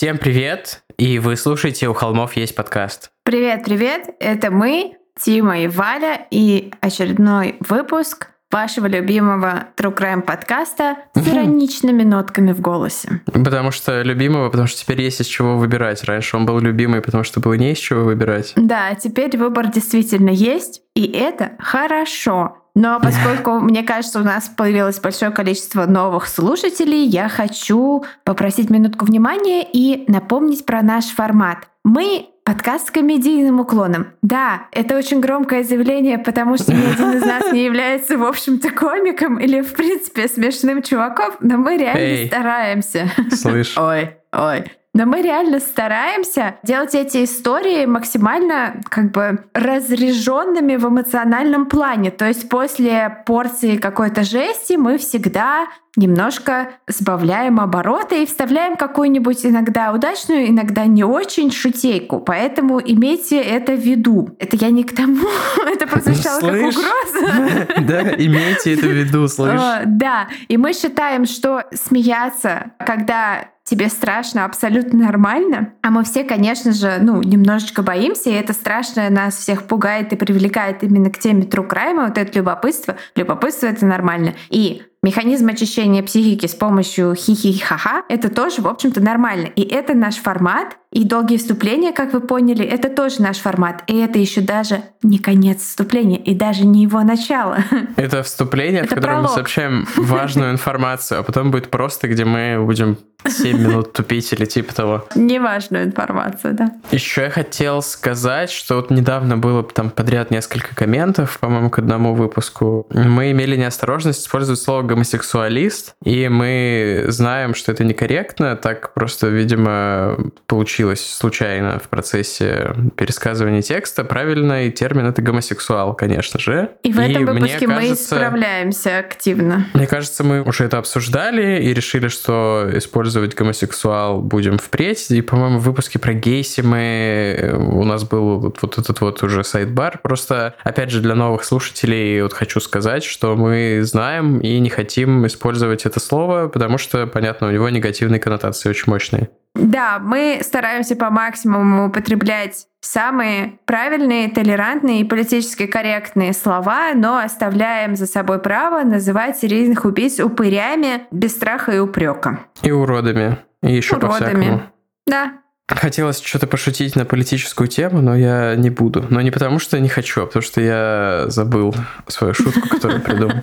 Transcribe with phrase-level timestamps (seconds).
[0.00, 3.10] Всем привет, и вы слушаете «У холмов есть подкаст».
[3.22, 11.28] Привет-привет, это мы, Тима и Валя, и очередной выпуск вашего любимого True Crime подкаста с
[11.28, 13.20] ироничными нотками в голосе.
[13.26, 16.02] Потому что любимого, потому что теперь есть из чего выбирать.
[16.04, 18.54] Раньше он был любимый, потому что было не из чего выбирать.
[18.56, 22.56] Да, теперь выбор действительно есть, и это хорошо.
[22.74, 29.04] Но поскольку, мне кажется, у нас появилось большое количество новых слушателей, я хочу попросить минутку
[29.04, 31.68] внимания и напомнить про наш формат.
[31.84, 34.08] Мы подкаст с комедийным уклоном.
[34.22, 38.70] Да, это очень громкое заявление, потому что ни один из нас не является, в общем-то,
[38.70, 42.26] комиком или, в принципе, смешным чуваком, но мы реально Эй.
[42.26, 43.10] стараемся.
[43.30, 43.74] Слышь.
[43.78, 44.64] Ой, ой.
[44.92, 52.10] Но мы реально стараемся делать эти истории максимально как бы разряженными в эмоциональном плане.
[52.10, 59.92] То есть после порции какой-то жести мы всегда немножко сбавляем обороты и вставляем какую-нибудь иногда
[59.92, 62.20] удачную, иногда не очень шутейку.
[62.20, 64.30] Поэтому имейте это в виду.
[64.38, 65.28] Это я не к тому,
[65.66, 66.76] это прозвучало как Слышь?
[66.76, 67.66] угроза.
[67.80, 69.60] Да, имейте это в виду, слышь.
[69.60, 75.74] Э, Да, и мы считаем, что смеяться, когда тебе страшно, абсолютно нормально.
[75.82, 80.16] А мы все, конечно же, ну, немножечко боимся, и это страшное нас всех пугает и
[80.16, 82.96] привлекает именно к теме true crime, вот это любопытство.
[83.14, 84.34] Любопытство— это нормально.
[84.48, 89.46] И механизм очищения психики с помощью хи-хи-ха-ха— это тоже, в общем-то, нормально.
[89.54, 93.84] И это наш формат, и долгие вступления, как вы поняли, это тоже наш формат.
[93.86, 97.58] И это еще даже не конец вступления, и даже не его начало.
[97.96, 99.34] Это вступление, в Это котором мы пролог.
[99.34, 104.74] сообщаем важную информацию, а потом будет просто, где мы будем 7 минут тупить или типа
[104.74, 105.06] того.
[105.14, 106.72] Неважную информацию, да.
[106.90, 112.14] Еще я хотел сказать, что вот недавно было там подряд несколько комментов, по-моему, к одному
[112.14, 112.86] выпуску.
[112.90, 120.18] Мы имели неосторожность использовать слово гомосексуалист, и мы знаем, что это некорректно, так просто, видимо,
[120.46, 124.04] получилось случайно в процессе пересказывания текста.
[124.04, 126.70] Правильный термин это гомосексуал, конечно же.
[126.82, 129.66] И в этом мне выпуске мы кажется- исправляемся активно.
[129.74, 135.10] мне кажется, мы уже это обсуждали и решили, что использовать гомосексуал будем впредь.
[135.10, 137.36] И, по-моему, в выпуске про гейси мы...
[137.38, 140.00] э, У нас был вот, вот этот вот уже сайт-бар.
[140.02, 145.26] Просто, опять же, для новых слушателей вот хочу сказать, что мы знаем и не хотим
[145.26, 149.28] использовать это слово, потому что, понятно, у него негативные коннотации очень мощные.
[149.54, 157.96] Да, мы стараемся по максимуму употреблять самые правильные, толерантные и политически корректные слова, но оставляем
[157.96, 162.40] за собой право называть серийных убийц упырями без страха и упрека.
[162.62, 163.38] И уродами.
[163.62, 163.96] И еще.
[163.96, 164.62] Уродами.
[165.06, 165.32] Да,
[165.76, 169.06] Хотелось что-то пошутить на политическую тему, но я не буду.
[169.08, 171.74] Но не потому, что не хочу, а потому что я забыл
[172.08, 173.36] свою шутку, которую придумал.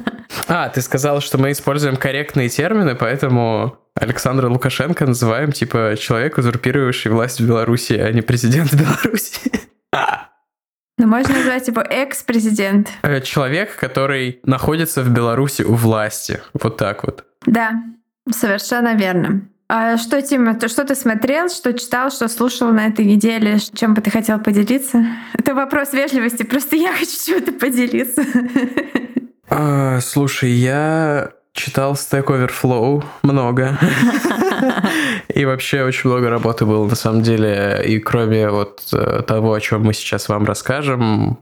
[0.50, 7.10] А, ты сказал, что мы используем корректные термины, поэтому Александра Лукашенко называем типа человек, узурпирующий
[7.12, 9.52] власть в Беларуси, а не президент Беларуси.
[10.98, 12.90] но можно назвать его экс-президент.
[13.04, 16.42] Э, Человек, который находится в Беларуси у власти.
[16.54, 17.26] Вот так вот.
[17.46, 17.72] Да,
[18.30, 19.42] совершенно верно.
[19.70, 23.60] А что, Тима, что ты смотрел, что читал, что слушал на этой неделе?
[23.74, 25.06] Чем бы ты хотел поделиться?
[25.34, 28.24] Это вопрос вежливости, просто я хочу чем-то поделиться.
[29.50, 33.78] А, слушай, я читал Stack Overflow много.
[35.34, 37.82] И вообще очень много работы было на самом деле.
[37.86, 41.38] И кроме вот э, того, о чем мы сейчас вам расскажем,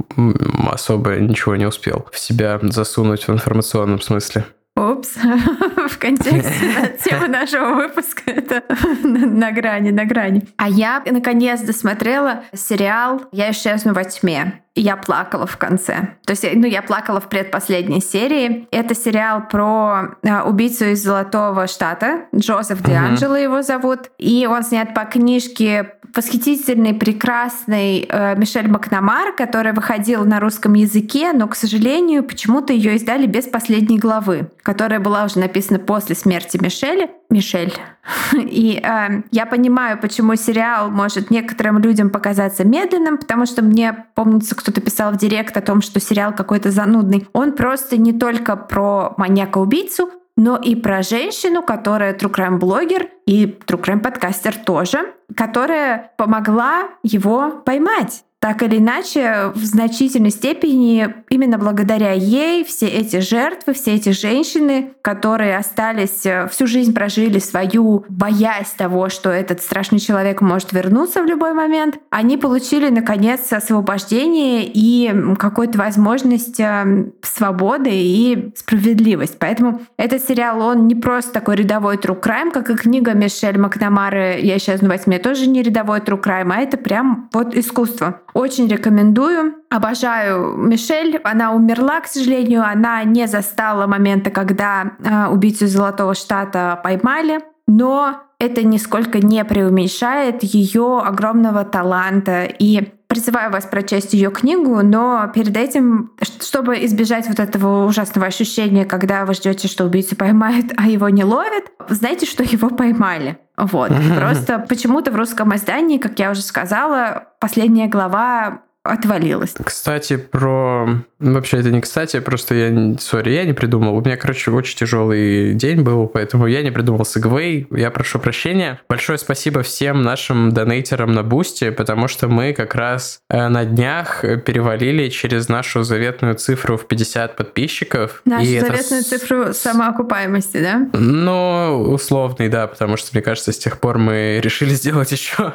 [0.72, 4.46] особо ничего не успел в себя засунуть в информационном смысле.
[4.78, 5.16] Упс,
[5.88, 8.62] в контексте темы нашего выпуска это
[9.03, 10.44] на, грани, на грани.
[10.58, 14.62] А я наконец досмотрела сериал «Я исчезну во тьме».
[14.74, 16.16] И я плакала в конце.
[16.25, 18.68] То есть, ну, я плакала в предпоследней серии.
[18.72, 22.25] Это сериал про э, убийцу из Золотого Штата.
[22.36, 24.12] Джозеф Дианджело его зовут.
[24.18, 31.33] И он снят по книжке восхитительной, прекрасной э, Мишель Макнамар, которая выходила на русском языке,
[31.33, 36.57] но, к сожалению, почему-то ее издали без последней главы, которая была уже написана после смерти
[36.62, 37.09] Мишеля.
[37.29, 37.73] Мишель.
[38.33, 44.56] И э, я понимаю, почему сериал может некоторым людям показаться медленным, потому что мне, помнится,
[44.56, 47.27] кто-то писал в директ о том, что сериал какой-то занудный.
[47.33, 53.45] Он просто не только про маньяка-убийцу, но и про женщину, которая true crime блогер и
[53.45, 61.57] true crime подкастер тоже, которая помогла его поймать так или иначе, в значительной степени именно
[61.57, 68.06] благодаря ей все эти жертвы, все эти женщины, которые остались, э, всю жизнь прожили свою,
[68.07, 74.69] боясь того, что этот страшный человек может вернуться в любой момент, они получили, наконец, освобождение
[74.71, 79.39] и какую-то возможность э, свободы и справедливость.
[79.39, 84.39] Поэтому этот сериал, он не просто такой рядовой true crime, как и книга Мишель Макнамары
[84.39, 88.21] «Я исчезну во тьме», тоже не рядовой true crime, а это прям вот искусство.
[88.35, 89.55] Очень рекомендую.
[89.69, 91.21] Обожаю Мишель.
[91.23, 92.63] Она умерла, к сожалению.
[92.69, 97.39] Она не застала момента, когда э, убийцу Золотого Штата поймали.
[97.65, 102.43] Но это нисколько не преуменьшает ее огромного таланта.
[102.43, 106.12] И призываю вас прочесть ее книгу, но перед этим,
[106.42, 111.24] чтобы избежать вот этого ужасного ощущения, когда вы ждете, что убийцу поймают, а его не
[111.24, 113.38] ловят, знаете, что его поймали.
[113.57, 113.92] Вот.
[114.19, 119.55] Просто почему-то в русском издании, как я уже сказала, последняя глава отвалилась.
[119.63, 120.87] Кстати, про...
[121.19, 122.97] Вообще это не кстати, просто я...
[123.00, 123.95] Sorry, я не придумал.
[123.97, 127.68] У меня, короче, очень тяжелый день был, поэтому я не придумал segue.
[127.71, 128.79] Я прошу прощения.
[128.87, 134.21] Большое спасибо всем нашим донейтерам на Boosty, потому что мы как раз э, на днях
[134.21, 138.21] перевалили через нашу заветную цифру в 50 подписчиков.
[138.25, 139.09] Нашу и заветную это...
[139.09, 140.87] цифру самоокупаемости, да?
[140.93, 145.53] Ну, условный, да, потому что, мне кажется, с тех пор мы решили сделать еще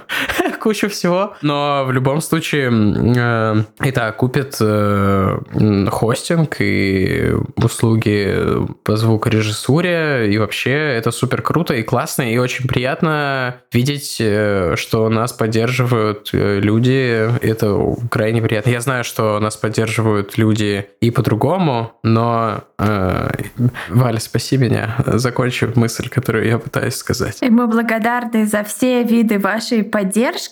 [0.60, 1.34] кучу всего.
[1.42, 2.70] Но в любом случае
[3.16, 5.38] Э, итак, купит э,
[5.90, 8.36] хостинг и услуги
[8.84, 15.08] по звукорежиссуре, и вообще это супер круто и классно, и очень приятно видеть, э, что
[15.08, 18.70] нас поддерживают люди, это крайне приятно.
[18.70, 22.64] Я знаю, что нас поддерживают люди и по-другому, но
[23.88, 27.38] Валя, спаси меня, закончу мысль, которую я пытаюсь сказать.
[27.42, 30.49] И мы благодарны за все виды вашей поддержки,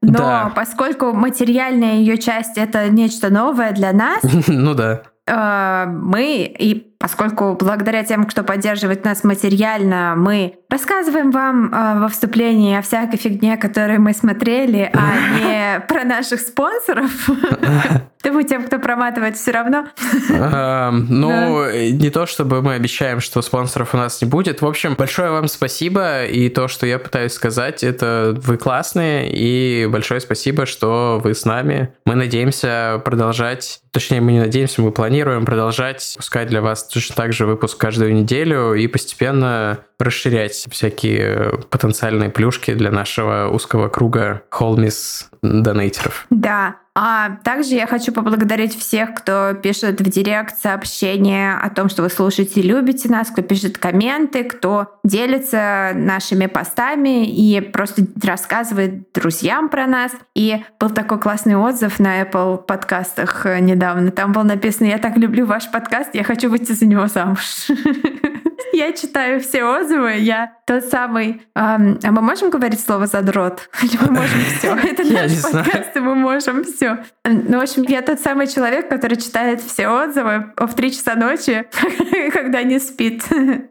[0.00, 0.52] но да.
[0.54, 7.56] поскольку материальная ее часть это нечто новое для нас, ну да, э, мы и поскольку
[7.58, 13.56] благодаря тем, кто поддерживает нас материально, мы рассказываем вам э, во вступлении о всякой фигне,
[13.56, 17.10] которую мы смотрели, а не про наших спонсоров.
[18.24, 19.86] Думаю, тем, кто проматывает, все равно.
[20.28, 24.60] Ну, не то, чтобы мы обещаем, что спонсоров у нас не будет.
[24.60, 26.24] В общем, большое вам спасибо.
[26.24, 29.30] И то, что я пытаюсь сказать, это вы классные.
[29.30, 31.94] И большое спасибо, что вы с нами.
[32.06, 37.32] Мы надеемся продолжать, точнее, мы не надеемся, мы планируем продолжать пускать для вас точно так
[37.32, 45.28] же выпуск каждую неделю и постепенно расширять всякие потенциальные плюшки для нашего узкого круга холмис
[45.42, 46.26] донейтеров.
[46.30, 52.02] Да, а также я хочу поблагодарить всех, кто пишет в директ сообщения о том, что
[52.02, 59.12] вы слушаете и любите нас, кто пишет комменты, кто делится нашими постами и просто рассказывает
[59.12, 60.12] друзьям про нас.
[60.34, 64.10] И был такой классный отзыв на Apple подкастах недавно.
[64.10, 67.68] Там было написано «Я так люблю ваш подкаст, я хочу выйти за него замуж».
[68.72, 71.42] Я читаю все отзывы, я тот самый...
[71.54, 73.68] А мы можем говорить слово «задрот»?
[73.82, 74.74] Или мы можем все?
[74.74, 76.98] Это наш подкаст, и мы можем все.
[77.24, 81.66] Ну, в общем, я тот самый человек, который читает все отзывы в три часа ночи,
[82.32, 83.24] когда не спит.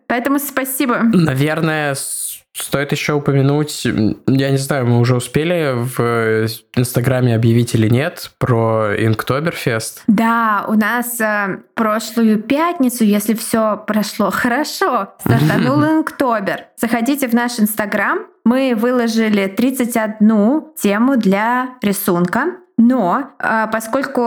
[0.08, 1.02] Поэтому спасибо.
[1.04, 1.96] Наверное,
[2.60, 8.94] Стоит еще упомянуть, я не знаю, мы уже успели в Инстаграме объявить или нет про
[8.98, 10.04] Инктоберфест.
[10.08, 16.66] Да, у нас э, прошлую пятницу, если все прошло хорошо, стартанул Инктобер.
[16.78, 22.58] Заходите в наш Инстаграм, мы выложили 31 тему для рисунка.
[22.78, 24.22] Но а, поскольку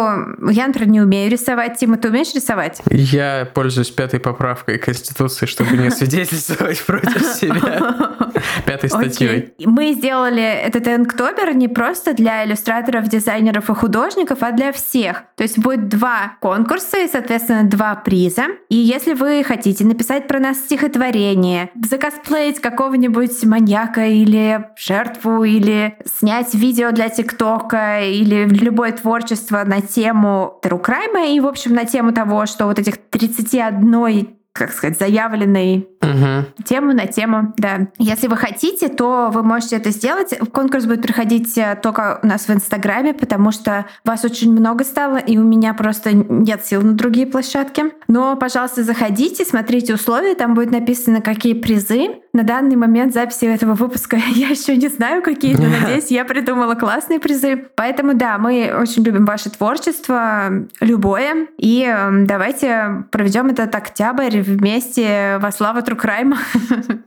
[0.51, 2.83] я, например, не умею рисовать, Тима, ты умеешь рисовать?
[2.91, 8.17] Я пользуюсь пятой поправкой Конституции, чтобы не свидетельствовать против себя.
[8.67, 9.55] Пятой статьей.
[9.65, 15.23] Мы сделали этот Инктобер не просто для иллюстраторов, дизайнеров и художников, а для всех.
[15.37, 18.47] То есть будет два конкурса и, соответственно, два приза.
[18.69, 26.55] И если вы хотите написать про нас стихотворение, закосплеить какого-нибудь маньяка или жертву, или снять
[26.55, 32.13] видео для ТикТока, или любое творчество на тему True Crime и, в общем, на тему
[32.13, 36.65] того, что вот этих 31 как сказать, заявленной угу.
[36.65, 37.89] тему на тему, да.
[37.99, 40.37] Если вы хотите, то вы можете это сделать.
[40.53, 45.17] Конкурс будет проходить э, только у нас в Инстаграме, потому что вас очень много стало,
[45.17, 47.85] и у меня просто нет сил на другие площадки.
[48.09, 52.21] Но, пожалуйста, заходите, смотрите условия, там будет написано, какие призы.
[52.33, 56.75] На данный момент записи этого выпуска я еще не знаю, какие, но надеюсь, я придумала
[56.75, 57.67] классные призы.
[57.77, 65.39] Поэтому, да, мы очень любим ваше творчество, любое, и эм, давайте проведем этот октябрь вместе
[65.41, 66.35] во славу True Crime.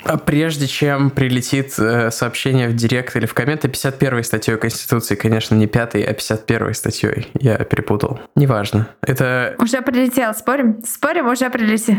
[0.06, 5.56] А прежде чем прилетит э, сообщение в директ или в комменты, 51 статьей Конституции, конечно,
[5.56, 7.28] не 5, а 51 статьей.
[7.40, 8.20] Я перепутал.
[8.36, 8.88] Неважно.
[9.02, 9.56] Это...
[9.60, 10.82] Уже прилетел, спорим?
[10.86, 11.96] Спорим, уже прилетел.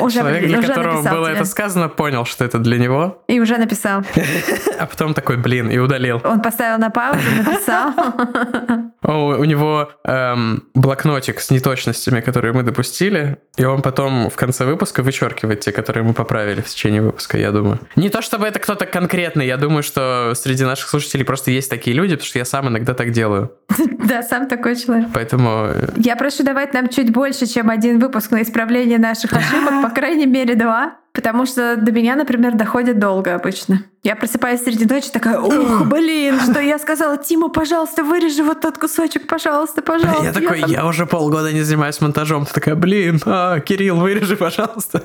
[0.00, 1.36] Уже Человек, прилетел, для уже которого было тебе.
[1.36, 4.02] это сказано, понял, что это для него, И уже написал.
[4.78, 6.20] а потом такой, блин, и удалил.
[6.24, 7.92] Он поставил на паузу, написал.
[9.02, 15.02] У него эм, блокнотик с неточностями, которые мы допустили, и он потом в конце выпуска
[15.02, 17.78] вычеркивает те, которые мы поправили в течение выпуска, я думаю.
[17.94, 21.96] Не то чтобы это кто-то конкретный, я думаю, что среди наших слушателей просто есть такие
[21.96, 23.52] люди, потому что я сам иногда так делаю.
[24.06, 25.08] Да, сам такой человек.
[25.12, 29.82] Поэтому э, Я прошу давать нам чуть больше, чем один выпуск на исправление наших ошибок,
[29.82, 30.98] по крайней мере два.
[31.16, 33.80] Потому что до меня, например, доходит долго обычно.
[34.02, 38.76] Я просыпаюсь среди ночи такая, ух, блин, что я сказала, Тима, пожалуйста, вырежи вот тот
[38.76, 40.22] кусочек, пожалуйста, пожалуйста.
[40.24, 42.44] я такой, там- я уже полгода не занимаюсь монтажом.
[42.44, 45.04] Ты такая, блин, а, Кирилл, вырежи, пожалуйста.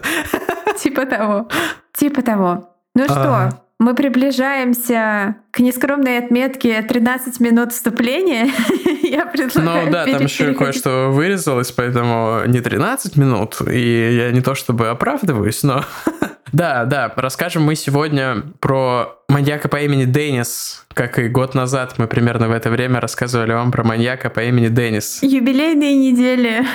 [0.78, 1.48] Типа того.
[1.94, 2.76] Типа того.
[2.94, 3.08] Ну А.
[3.08, 3.50] что,
[3.82, 8.52] мы приближаемся к нескромной отметке 13 минут вступления.
[9.02, 14.42] Я предлагаю Ну да, там еще кое-что вырезалось, поэтому не 13 минут, и я не
[14.42, 15.84] то чтобы оправдываюсь, но...
[16.54, 22.08] Да, да, расскажем мы сегодня про маньяка по имени Деннис, как и год назад мы
[22.08, 25.24] примерно в это время рассказывали вам про маньяка по имени Деннис.
[25.24, 26.68] Юбилейные недели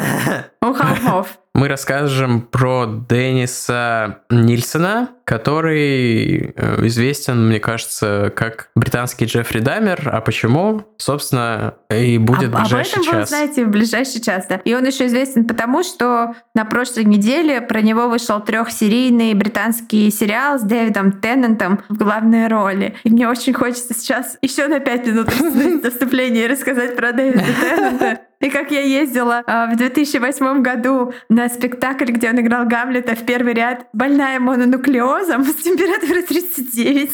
[0.62, 1.38] у холмов.
[1.56, 10.10] Мы расскажем про Денниса Нильсона, который э, известен, мне кажется, как британский Джеффри Дамер.
[10.12, 10.84] А почему?
[10.98, 13.24] Собственно, и будет в Об- ближайший Об этом вы час.
[13.30, 14.56] узнаете в ближайший час, да.
[14.66, 20.58] И он еще известен потому, что на прошлой неделе про него вышел трехсерийный британский сериал
[20.58, 22.96] с Дэвидом Теннантом в главной роли.
[23.02, 25.30] И мне очень хочется сейчас еще на пять минут
[25.90, 28.20] вступление и рассказать про Дэвида Теннанта.
[28.40, 33.24] И как я ездила а, в 2008 году на спектакль, где он играл Гамлета в
[33.24, 37.10] первый ряд, больная мононуклеозом с температурой 39.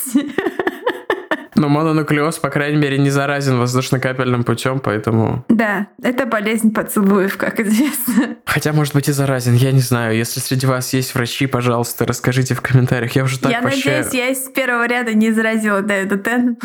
[1.55, 5.45] Но мононуклеоз, по крайней мере, не заразен воздушно-капельным путем, поэтому...
[5.49, 8.37] Да, это болезнь поцелуев, как известно.
[8.47, 10.17] Хотя, может быть, и заразен, я не знаю.
[10.17, 13.13] Если среди вас есть врачи, пожалуйста, расскажите в комментариях.
[13.13, 13.99] Я уже так я вообще...
[13.99, 16.57] надеюсь, я из первого ряда не заразила Дэвида Тен.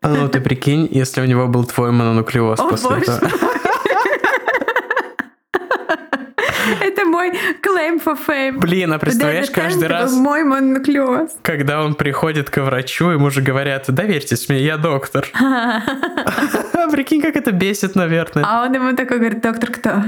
[0.00, 3.20] А Ну, ты прикинь, если у него был твой мононуклеоз О, после боже этого.
[3.20, 3.69] мой.
[6.80, 7.30] Это мой
[7.62, 8.58] claim for fame.
[8.58, 11.30] Блин, а представляешь, каждый раз, мой мононуклеоз.
[11.42, 15.26] когда он приходит к врачу, ему же говорят, доверьтесь мне, я доктор.
[16.92, 18.44] Прикинь, как это бесит, наверное.
[18.46, 20.02] А он ему такой говорит, доктор кто?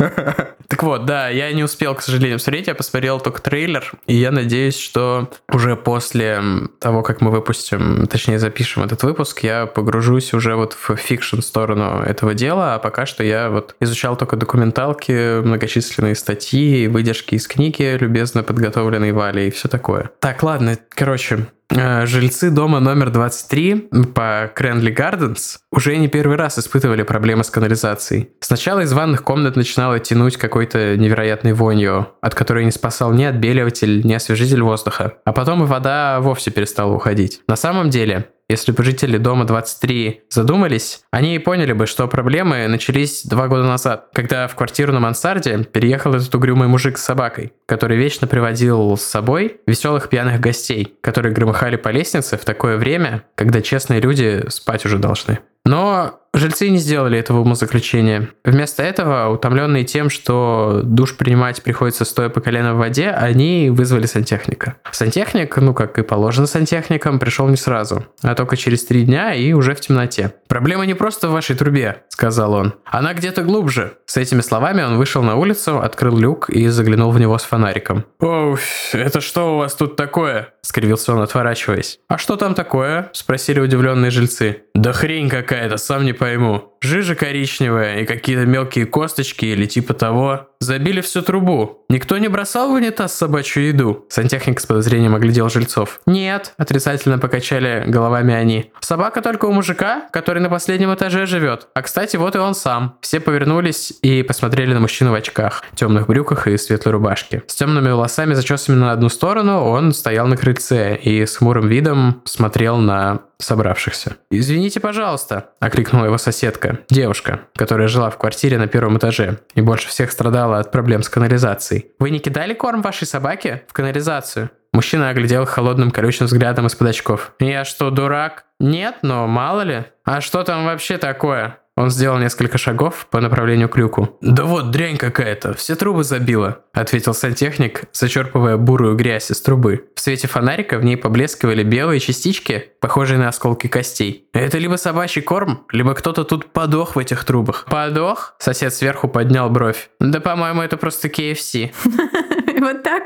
[0.70, 4.30] Так вот, да, я не успел, к сожалению, смотреть, я посмотрел только трейлер, и я
[4.30, 6.40] надеюсь, что уже после
[6.78, 12.02] того, как мы выпустим, точнее запишем этот выпуск, я погружусь уже вот в fiction сторону
[12.02, 17.96] этого дела, а пока что я вот изучал только документалки, многочисленные статьи, выдержки из книги,
[17.98, 20.10] любезно подготовленной Валей и все такое.
[20.20, 27.02] Так, ладно, короче, Жильцы дома номер 23 по Cranley Gardens уже не первый раз испытывали
[27.02, 28.30] проблемы с канализацией.
[28.40, 34.04] Сначала из ванных комнат начинало тянуть какой-то невероятной вонью, от которой не спасал ни отбеливатель,
[34.04, 35.14] ни освежитель воздуха.
[35.24, 37.42] А потом и вода вовсе перестала уходить.
[37.46, 42.66] На самом деле, если бы жители дома 23 задумались, они и поняли бы, что проблемы
[42.66, 47.52] начались два года назад, когда в квартиру на мансарде переехал этот угрюмый мужик с собакой,
[47.66, 53.24] который вечно приводил с собой веселых пьяных гостей, которые громыхали по лестнице в такое время,
[53.36, 55.38] когда честные люди спать уже должны.
[55.64, 58.30] Но жильцы не сделали этого умозаключения.
[58.44, 64.06] Вместо этого, утомленные тем, что душ принимать приходится стоя по колено в воде, они вызвали
[64.06, 64.76] сантехника.
[64.90, 69.52] Сантехник, ну как и положено сантехникам, пришел не сразу, а только через три дня и
[69.52, 70.32] уже в темноте.
[70.48, 72.74] «Проблема не просто в вашей трубе»,— сказал он.
[72.84, 73.94] «Она где-то глубже».
[74.06, 78.04] С этими словами он вышел на улицу, открыл люк и заглянул в него с фонариком.
[78.20, 78.56] «Оу,
[78.92, 82.00] это что у вас тут такое?»— скривился он, отворачиваясь.
[82.08, 84.64] «А что там такое?»— спросили удивленные жильцы.
[84.74, 86.69] «Да хрень какая-то, сам не пойму.
[86.82, 90.48] Жижа коричневая и какие-то мелкие косточки или типа того.
[90.60, 91.84] Забили всю трубу.
[91.88, 96.00] Никто не бросал в унитаз собачью еду?» Сантехник с подозрением оглядел жильцов.
[96.06, 98.70] «Нет»,— отрицательно покачали головами они.
[98.80, 101.68] «Собака только у мужика, который на последнем этаже живет.
[101.74, 102.98] А, кстати, вот и он сам».
[103.00, 107.42] Все повернулись и посмотрели на мужчину в очках, темных брюках и светлой рубашке.
[107.46, 112.22] С темными волосами, зачесанными на одну сторону, он стоял на крыльце и с хмурым видом
[112.24, 114.16] смотрел на собравшихся.
[114.30, 119.88] «Извините, пожалуйста»,— окликнула его соседка, девушка, которая жила в квартире на первом этаже и больше
[119.88, 121.86] всех страдала от проблем с канализацией.
[121.98, 127.32] «Вы не кидали корм вашей собаке в канализацию?» Мужчина оглядел холодным колючим взглядом из-под очков.
[127.40, 129.84] «Я что, дурак?» «Нет, но мало ли.
[130.04, 134.18] А что там вообще такое?» Он сделал несколько шагов по направлению к люку.
[134.20, 139.86] «Да вот дрянь какая-то, все трубы забила»,— ответил сантехник, зачерпывая бурую грязь из трубы.
[139.94, 144.28] В свете фонарика в ней поблескивали белые частички, похожие на осколки костей.
[144.34, 147.64] «Это либо собачий корм, либо кто-то тут подох в этих трубах».
[147.70, 149.88] «Подох?»— сосед сверху поднял бровь.
[150.00, 151.72] «Да, по-моему, это просто KFC».
[152.60, 153.04] Вот так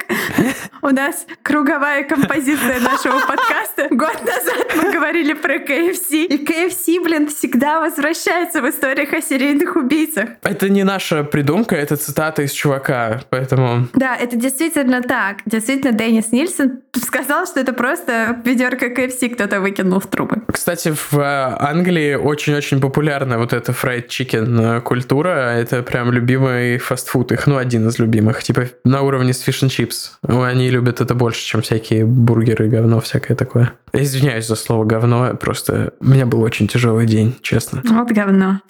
[0.85, 3.89] у нас круговая композиция нашего подкаста.
[3.91, 6.27] Год назад мы говорили про KFC.
[6.27, 10.29] И KFC, блин, всегда возвращается в историях о серийных убийцах.
[10.43, 13.89] Это не наша придумка, это цитата из чувака, поэтому...
[13.95, 15.39] Да, это действительно так.
[15.47, 20.43] Действительно, Деннис Нильсон сказал, что это просто ведерко KFC кто-то выкинул в трубы.
[20.53, 25.55] Кстати, в э, Англии очень-очень популярна вот эта fried chicken культура.
[25.55, 28.43] Это прям любимый фастфуд их, ну, один из любимых.
[28.43, 30.19] Типа на уровне с фиш чипс.
[30.27, 33.73] Они любят это больше, чем всякие бургеры, говно, всякое такое.
[33.93, 37.83] Извиняюсь за слово говно, просто у меня был очень тяжелый день, честно.
[37.85, 38.61] Вот говно.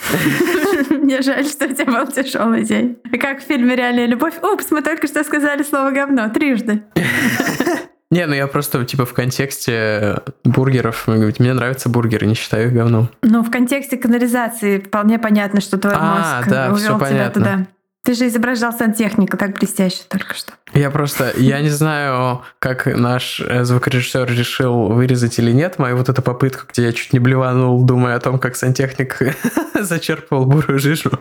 [0.91, 2.99] Мне жаль, что у тебя был тяжелый день.
[3.21, 4.35] Как в фильме «Реальная любовь».
[4.43, 6.83] Упс, мы только что сказали слово говно трижды.
[8.11, 13.09] Не, ну я просто, типа, в контексте бургеров, мне нравятся бургеры, не считаю их говном.
[13.23, 17.67] Ну, в контексте канализации вполне понятно, что твой а, мозг да, увел тебя туда.
[18.05, 20.53] Ты же изображал сантехника так блестяще только что.
[20.75, 26.11] Я просто, я не знаю, как наш э, звукорежиссер решил вырезать или нет мою вот
[26.11, 29.19] эту попытку, где я чуть не блеванул, думая о том, как сантехник
[29.81, 31.13] зачерпывал бурую жижу.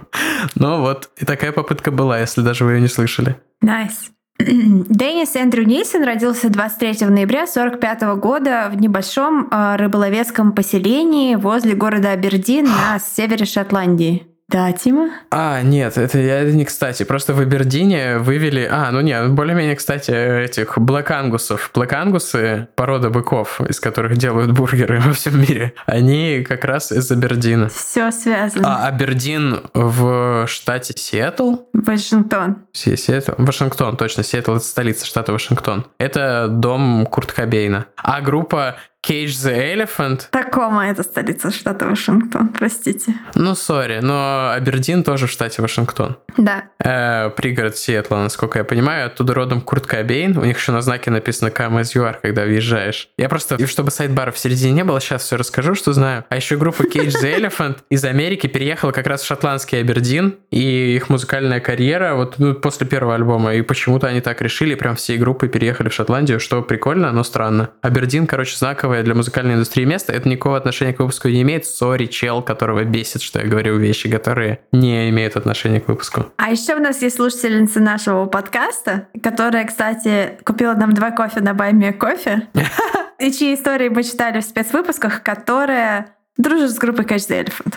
[0.56, 3.38] Но вот и такая попытка была, если даже вы ее не слышали.
[3.64, 4.12] Nice.
[4.40, 12.12] Деннис Эндрю Нильсон родился 23 ноября 1945 года в небольшом э, рыболовецком поселении возле города
[12.12, 14.33] Абердин на севере Шотландии.
[14.54, 15.10] Да, Тима?
[15.32, 17.02] А, нет, это, это не кстати.
[17.02, 18.68] Просто в Абердине вывели...
[18.70, 21.72] А, ну нет, более-менее, кстати, этих Блэк Ангусов.
[21.74, 27.12] Блэк Ангусы, порода быков, из которых делают бургеры во всем мире, они как раз из
[27.12, 27.70] Абердина.
[27.70, 28.84] Все связано.
[28.84, 31.56] А Абердин в штате Сиэтл?
[31.74, 32.58] Вашингтон.
[32.74, 33.32] Сиэтл?
[33.40, 34.22] Вашингтон, точно.
[34.22, 35.88] Сиэтл— это столица штата Вашингтон.
[35.98, 37.88] Это дом Курт Кобейна.
[37.96, 40.30] А группа Cage the Elephant.
[40.32, 43.14] Такома это столица штата Вашингтон, простите.
[43.36, 46.18] Ну, sorry, но Абердин тоже в штате Вашингтон.
[46.38, 46.64] Да.
[46.80, 49.08] Э, пригород Сиэтла, насколько я понимаю.
[49.08, 50.38] Оттуда родом Курт Кобейн.
[50.38, 53.10] У них еще на знаке написано Come as you are, когда въезжаешь.
[53.18, 56.26] Я просто, и чтобы sidebar а в середине не было, сейчас все расскажу, что знаю.
[56.30, 60.96] А еще группа Cage the Elephant из Америки переехала как раз в шотландский Абердин, и
[60.96, 65.18] их музыкальная карьера вот ну, после первого альбома, и почему-то они так решили, прям всей
[65.18, 67.70] группой переехали в Шотландию, что прикольно, но странно.
[67.82, 70.14] Абердин, короче, знаковый знаковое для музыкальной индустрии место.
[70.14, 71.66] Это никакого отношения к выпуску не имеет.
[71.66, 76.26] Sorry, чел, которого бесит, что я говорю вещи, которые не имеют отношения к выпуску.
[76.38, 81.54] А еще у нас есть слушательница нашего подкаста, которая, кстати, купила нам два кофе на
[81.54, 82.48] Buy Me a Coffee.
[83.20, 87.76] И чьи истории мы читали в спецвыпусках, которая дружит с группой Cage the Elephant.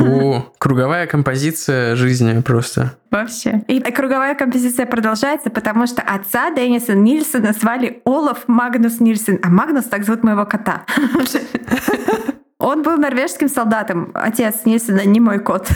[0.00, 2.96] О, круговая композиция жизни просто.
[3.10, 3.62] Вообще.
[3.68, 9.84] И круговая композиция продолжается, потому что отца Денниса Нильсона звали Олаф Магнус Нильсон, а Магнус
[9.84, 10.86] так зовут моего кота.
[12.58, 14.10] Он был норвежским солдатом.
[14.14, 15.68] Отец Нильсона не мой кот.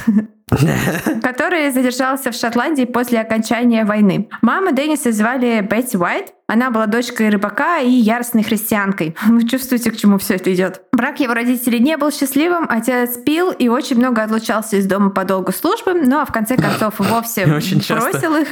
[1.23, 4.29] который задержался в Шотландии после окончания войны.
[4.43, 6.33] Маму Денниса звали Бетти Уайт.
[6.47, 9.17] Она была дочкой рыбака и яростной христианкой.
[9.27, 10.83] Вы чувствуете, к чему все это идет.
[10.93, 15.25] Брак его родителей не был счастливым, отец пил и очень много отлучался из дома по
[15.25, 18.49] долгу службы, ну а в конце концов вовсе очень бросил их.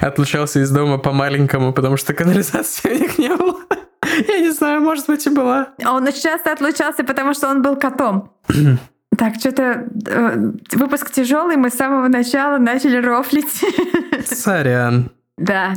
[0.00, 3.60] Отлучался из дома по маленькому, потому что канализации у них не было.
[4.28, 5.68] Я не знаю, может быть и была.
[5.84, 8.32] Он очень часто отлучался, потому что он был котом.
[9.18, 13.62] Так, что-то э, выпуск тяжелый, мы с самого начала начали рофлить.
[14.26, 15.10] Сорян.
[15.36, 15.74] Да.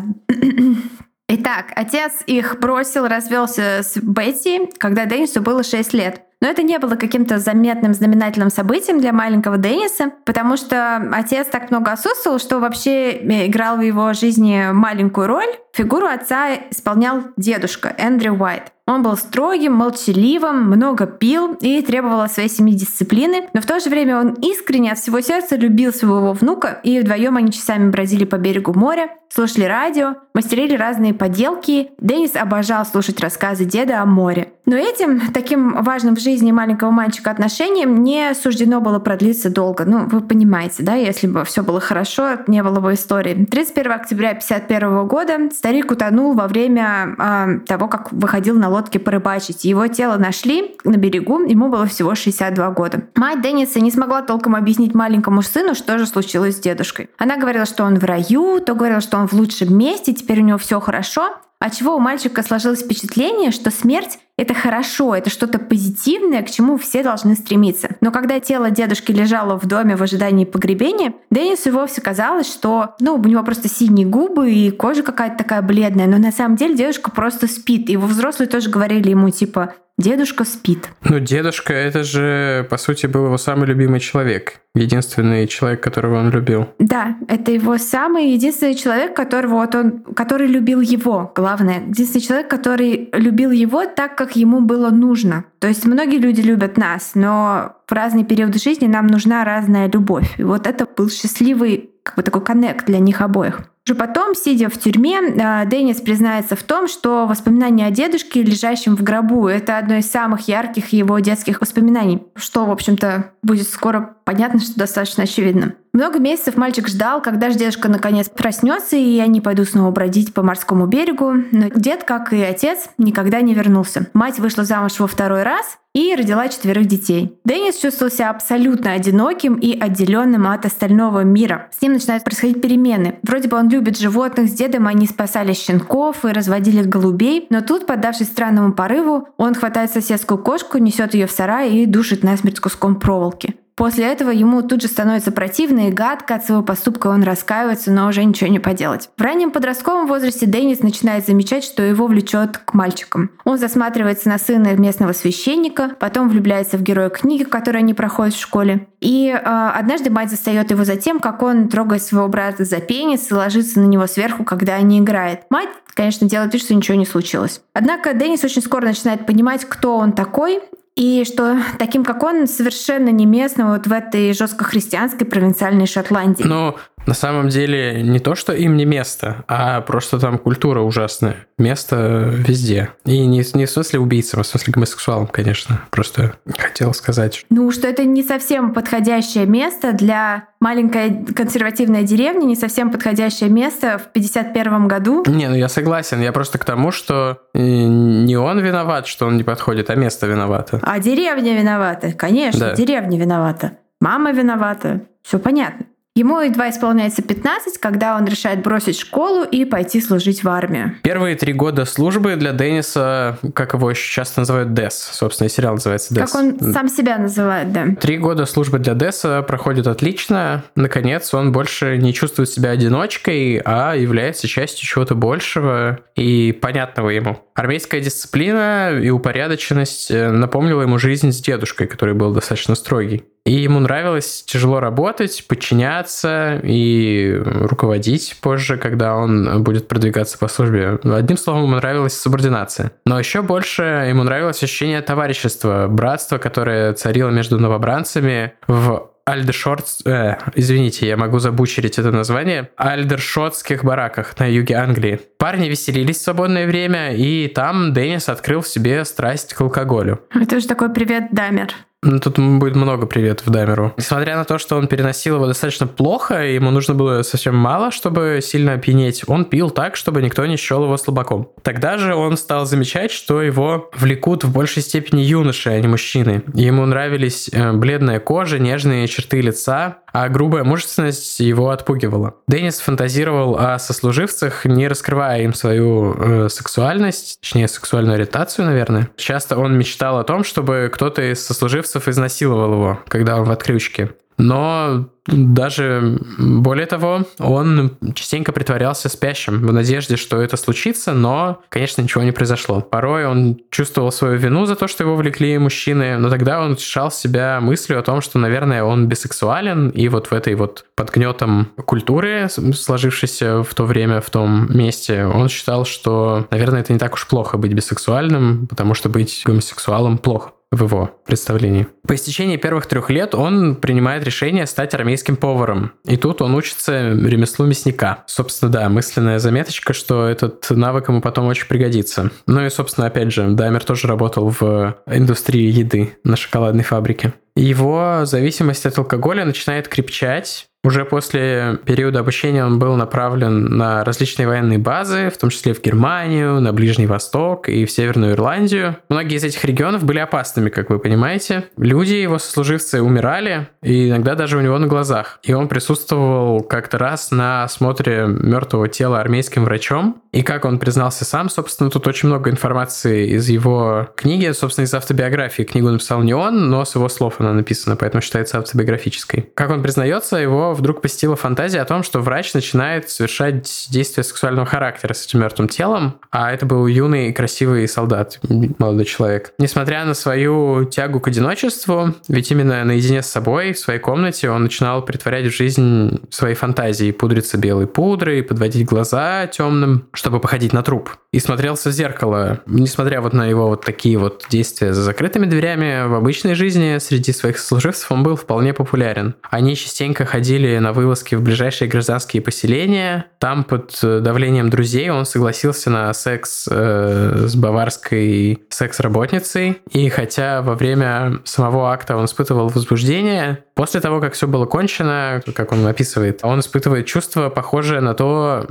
[1.29, 6.21] Итак, отец их бросил, развелся с Бетти, когда Деннису было 6 лет.
[6.39, 11.71] Но это не было каким-то заметным знаменательным событием для маленького Денниса, потому что отец так
[11.71, 15.49] много отсутствовал, что вообще э, играл в его жизни маленькую роль.
[15.73, 18.71] Фигуру отца исполнял дедушка Эндрю Уайт.
[18.87, 23.81] Он был строгим, молчаливым, много пил и требовал от своей семьи дисциплины, но в то
[23.81, 28.23] же время он искренне от всего сердца любил своего внука, и вдвоем они часами бродили
[28.23, 31.91] по берегу моря, слушали радио, мастерили разные поделки.
[31.99, 34.53] Деннис обожал слушать рассказы деда о море.
[34.67, 39.85] Но этим, таким важным в жизни маленького мальчика отношением, не суждено было продлиться долго.
[39.85, 43.45] Ну, вы понимаете, да, если бы все было хорошо, не было бы истории.
[43.45, 49.63] 31 октября 1951 года старик утонул во время э, того, как выходил на лодке порыбачить.
[49.63, 53.03] Его тело нашли на берегу, ему было всего 62 года.
[53.15, 57.09] Мать Денниса не смогла толком объяснить маленькому сыну, что же случилось с дедушкой.
[57.17, 60.43] Она говорила, что он в раю, то говорила, что он в лучшем месте, теперь у
[60.43, 61.37] него все хорошо.
[61.59, 66.77] от чего у мальчика сложилось впечатление, что смерть это хорошо, это что-то позитивное, к чему
[66.77, 67.89] все должны стремиться.
[68.01, 73.15] Но когда тело дедушки лежало в доме в ожидании погребения, Денису вовсе казалось, что ну,
[73.15, 77.09] у него просто синие губы и кожа какая-то такая бледная, но на самом деле дедушка
[77.09, 77.89] просто спит.
[77.89, 80.89] И его взрослые тоже говорили ему, типа, Дедушка спит.
[81.01, 84.61] Ну, дедушка, это же, по сути, был его самый любимый человек.
[84.75, 86.67] Единственный человек, которого он любил.
[86.77, 91.79] Да, это его самый единственный человек, которого вот он, который любил его, главное.
[91.87, 95.45] Единственный человек, который любил его так, как ему было нужно.
[95.59, 100.35] То есть многие люди любят нас, но в разные периоды жизни нам нужна разная любовь.
[100.37, 103.61] И вот это был счастливый как бы такой коннект для них обоих.
[103.87, 108.97] Уже потом, сидя в тюрьме, а, Деннис признается в том, что воспоминания о дедушке, лежащем
[108.97, 114.17] в гробу, это одно из самых ярких его детских воспоминаний, что, в общем-то, будет скоро
[114.25, 115.75] понятно, что достаточно очевидно.
[115.93, 120.43] Много месяцев мальчик ждал, когда же дедушка наконец проснется, и они пойдут снова бродить по
[120.43, 121.33] морскому берегу.
[121.51, 124.07] Но дед, как и отец, никогда не вернулся.
[124.13, 127.39] Мать вышла замуж во второй раз и родила четверых детей.
[127.45, 131.69] Деннис чувствовал себя абсолютно одиноким и отделенным от остального мира.
[131.75, 133.17] С ним начинают происходить перемены.
[133.23, 137.85] Вроде бы он любит животных, с дедом они спасали щенков и разводили голубей, но тут,
[137.85, 142.99] поддавшись странному порыву, он хватает соседскую кошку, несет ее в сарай и душит насмерть куском
[142.99, 143.55] проволоки.
[143.77, 148.07] После этого ему тут же становится противно и гадко, от своего поступка он раскаивается, но
[148.07, 149.09] уже ничего не поделать.
[149.15, 153.29] В раннем подростковом возрасте Деннис начинает замечать, что его влечет к мальчикам.
[153.45, 158.41] Он засматривается на сына местного священника, потом влюбляется в героя книги, которую они проходят в
[158.41, 158.87] школе.
[158.99, 163.29] И э, однажды мать застает его за тем, как он трогает своего брата за пенис
[163.29, 165.41] и ложится на него сверху, когда они играют.
[165.51, 167.59] Мать конечно, делает вид, что ничего не случилось.
[167.73, 170.61] Однако Деннис очень скоро начинает понимать, кто он такой,
[170.97, 176.43] и что таким, как он, совершенно не местно вот в этой жестко христианской провинциальной Шотландии.
[176.43, 176.75] Ну,
[177.07, 181.47] на самом деле не то, что им не место, а просто там культура ужасная.
[181.57, 182.91] Место везде.
[183.05, 185.81] И не, не в смысле убийцам, а в смысле гомосексуалам, конечно.
[185.89, 187.45] Просто хотел сказать.
[187.49, 193.97] Ну, что это не совсем подходящее место для маленькой консервативной деревни, не совсем подходящее место
[193.97, 195.23] в 51 году.
[195.27, 196.21] Не, ну я согласен.
[196.21, 200.27] Я просто к тому, что э, не он виноват, что он не подходит, а место
[200.27, 200.79] виновато.
[200.83, 202.11] А деревня виновата.
[202.11, 202.75] Конечно, да.
[202.75, 203.77] деревня виновата.
[204.01, 205.01] Мама виновата.
[205.23, 205.85] Все понятно.
[206.17, 210.95] Ему едва исполняется 15, когда он решает бросить школу и пойти служить в армию.
[211.03, 214.95] Первые три года службы для Денниса, как его еще часто называют, Дес.
[214.95, 216.31] Собственно, сериал называется Дес.
[216.31, 217.89] Как он сам себя называет, да.
[218.01, 220.63] Три года службы для Деса проходят отлично.
[220.75, 227.37] Наконец, он больше не чувствует себя одиночкой, а является частью чего-то большего и понятного ему.
[227.53, 233.23] Армейская дисциплина и упорядоченность э, напомнила ему жизнь с дедушкой, который был достаточно строгий.
[233.47, 240.99] И ему нравилось тяжело работать, подчиняться и руководить позже, когда он будет продвигаться по службе.
[241.01, 242.91] Одним словом, ему нравилась субординация.
[243.05, 250.35] Но еще больше ему нравилось ощущение товарищества, братства, которое царило между новобранцами в Альдершорт, э,
[250.55, 255.19] извините, я могу забучерить это название, Альдершотских бараках на юге Англии.
[255.37, 260.21] Парни веселились в свободное время, и там Деннис открыл в себе страсть к алкоголю.
[260.33, 261.73] Это же такой привет, Дамер.
[262.03, 263.93] Ну, тут будет много приветов Дамеру.
[263.97, 268.39] Несмотря на то, что он переносил его достаточно плохо, ему нужно было совсем мало, чтобы
[268.43, 271.49] сильно опьянеть, он пил так, чтобы никто не счел его слабаком.
[271.63, 276.43] Тогда же он стал замечать, что его влекут в большей степени юноши, а не мужчины.
[276.53, 282.35] Ему нравились э, бледная кожа, нежные черты лица, а грубая мужественность его отпугивала.
[282.47, 289.09] Деннис фантазировал о сослуживцах, не раскрывая им свою э, сексуальность, точнее, сексуальную ориентацию, наверное.
[289.15, 294.11] Часто он мечтал о том, чтобы кто-то из сослуживцев изнасиловал его, когда он в отключке.
[294.37, 302.01] Но даже более того, он частенько притворялся спящим в надежде, что это случится, но, конечно,
[302.01, 302.81] ничего не произошло.
[302.81, 307.11] Порой он чувствовал свою вину за то, что его влекли мужчины, но тогда он утешал
[307.11, 311.67] себя мыслью о том, что, наверное, он бисексуален, и вот в этой вот под гнетом
[311.85, 317.13] культуры, сложившейся в то время в том месте, он считал, что, наверное, это не так
[317.13, 321.87] уж плохо быть бисексуальным, потому что быть гомосексуалом плохо в его представлении.
[322.05, 325.93] По истечении первых трех лет он принимает решение стать армейским поваром.
[326.05, 328.23] И тут он учится ремеслу мясника.
[328.27, 332.31] Собственно, да, мысленная заметочка, что этот навык ему потом очень пригодится.
[332.47, 337.33] Ну и, собственно, опять же, Даймер тоже работал в индустрии еды на шоколадной фабрике.
[337.55, 344.47] Его зависимость от алкоголя начинает крепчать, уже после периода обучения он был направлен на различные
[344.47, 348.95] военные базы, в том числе в Германию, на Ближний Восток и в Северную Ирландию.
[349.09, 351.65] Многие из этих регионов были опасными, как вы понимаете.
[351.77, 355.39] Люди, его сослуживцы, умирали, и иногда даже у него на глазах.
[355.43, 361.25] И он присутствовал как-то раз на осмотре мертвого тела армейским врачом, И как он признался
[361.25, 365.63] сам, собственно, тут очень много информации из его книги, собственно, из автобиографии.
[365.63, 369.49] Книгу написал не он, но с его слов она написана, поэтому считается автобиографической.
[369.53, 374.65] Как он признается, его вдруг посетила фантазия о том, что врач начинает совершать действия сексуального
[374.65, 378.39] характера с этим мертвым телом, а это был юный красивый солдат,
[378.77, 379.53] молодой человек.
[379.57, 384.63] Несмотря на свою тягу к одиночеству, ведь именно наедине с собой, в своей комнате, он
[384.63, 390.81] начинал притворять в жизнь свои фантазии, пудриться белой пудрой, подводить глаза темным, чтобы походить на
[390.81, 391.11] труп.
[391.33, 392.61] И смотрелся в зеркало.
[392.67, 397.33] Несмотря вот на его вот такие вот действия за закрытыми дверями, в обычной жизни среди
[397.33, 399.35] своих сослуживцев он был вполне популярен.
[399.49, 403.25] Они частенько ходили на вылазки в ближайшие гражданские поселения.
[403.39, 409.79] Там под давлением друзей он согласился на секс э, с баварской секс-работницей.
[409.91, 415.41] И хотя во время самого акта он испытывал возбуждение, после того, как все было кончено,
[415.53, 418.65] как он описывает, он испытывает чувство, похожее на то,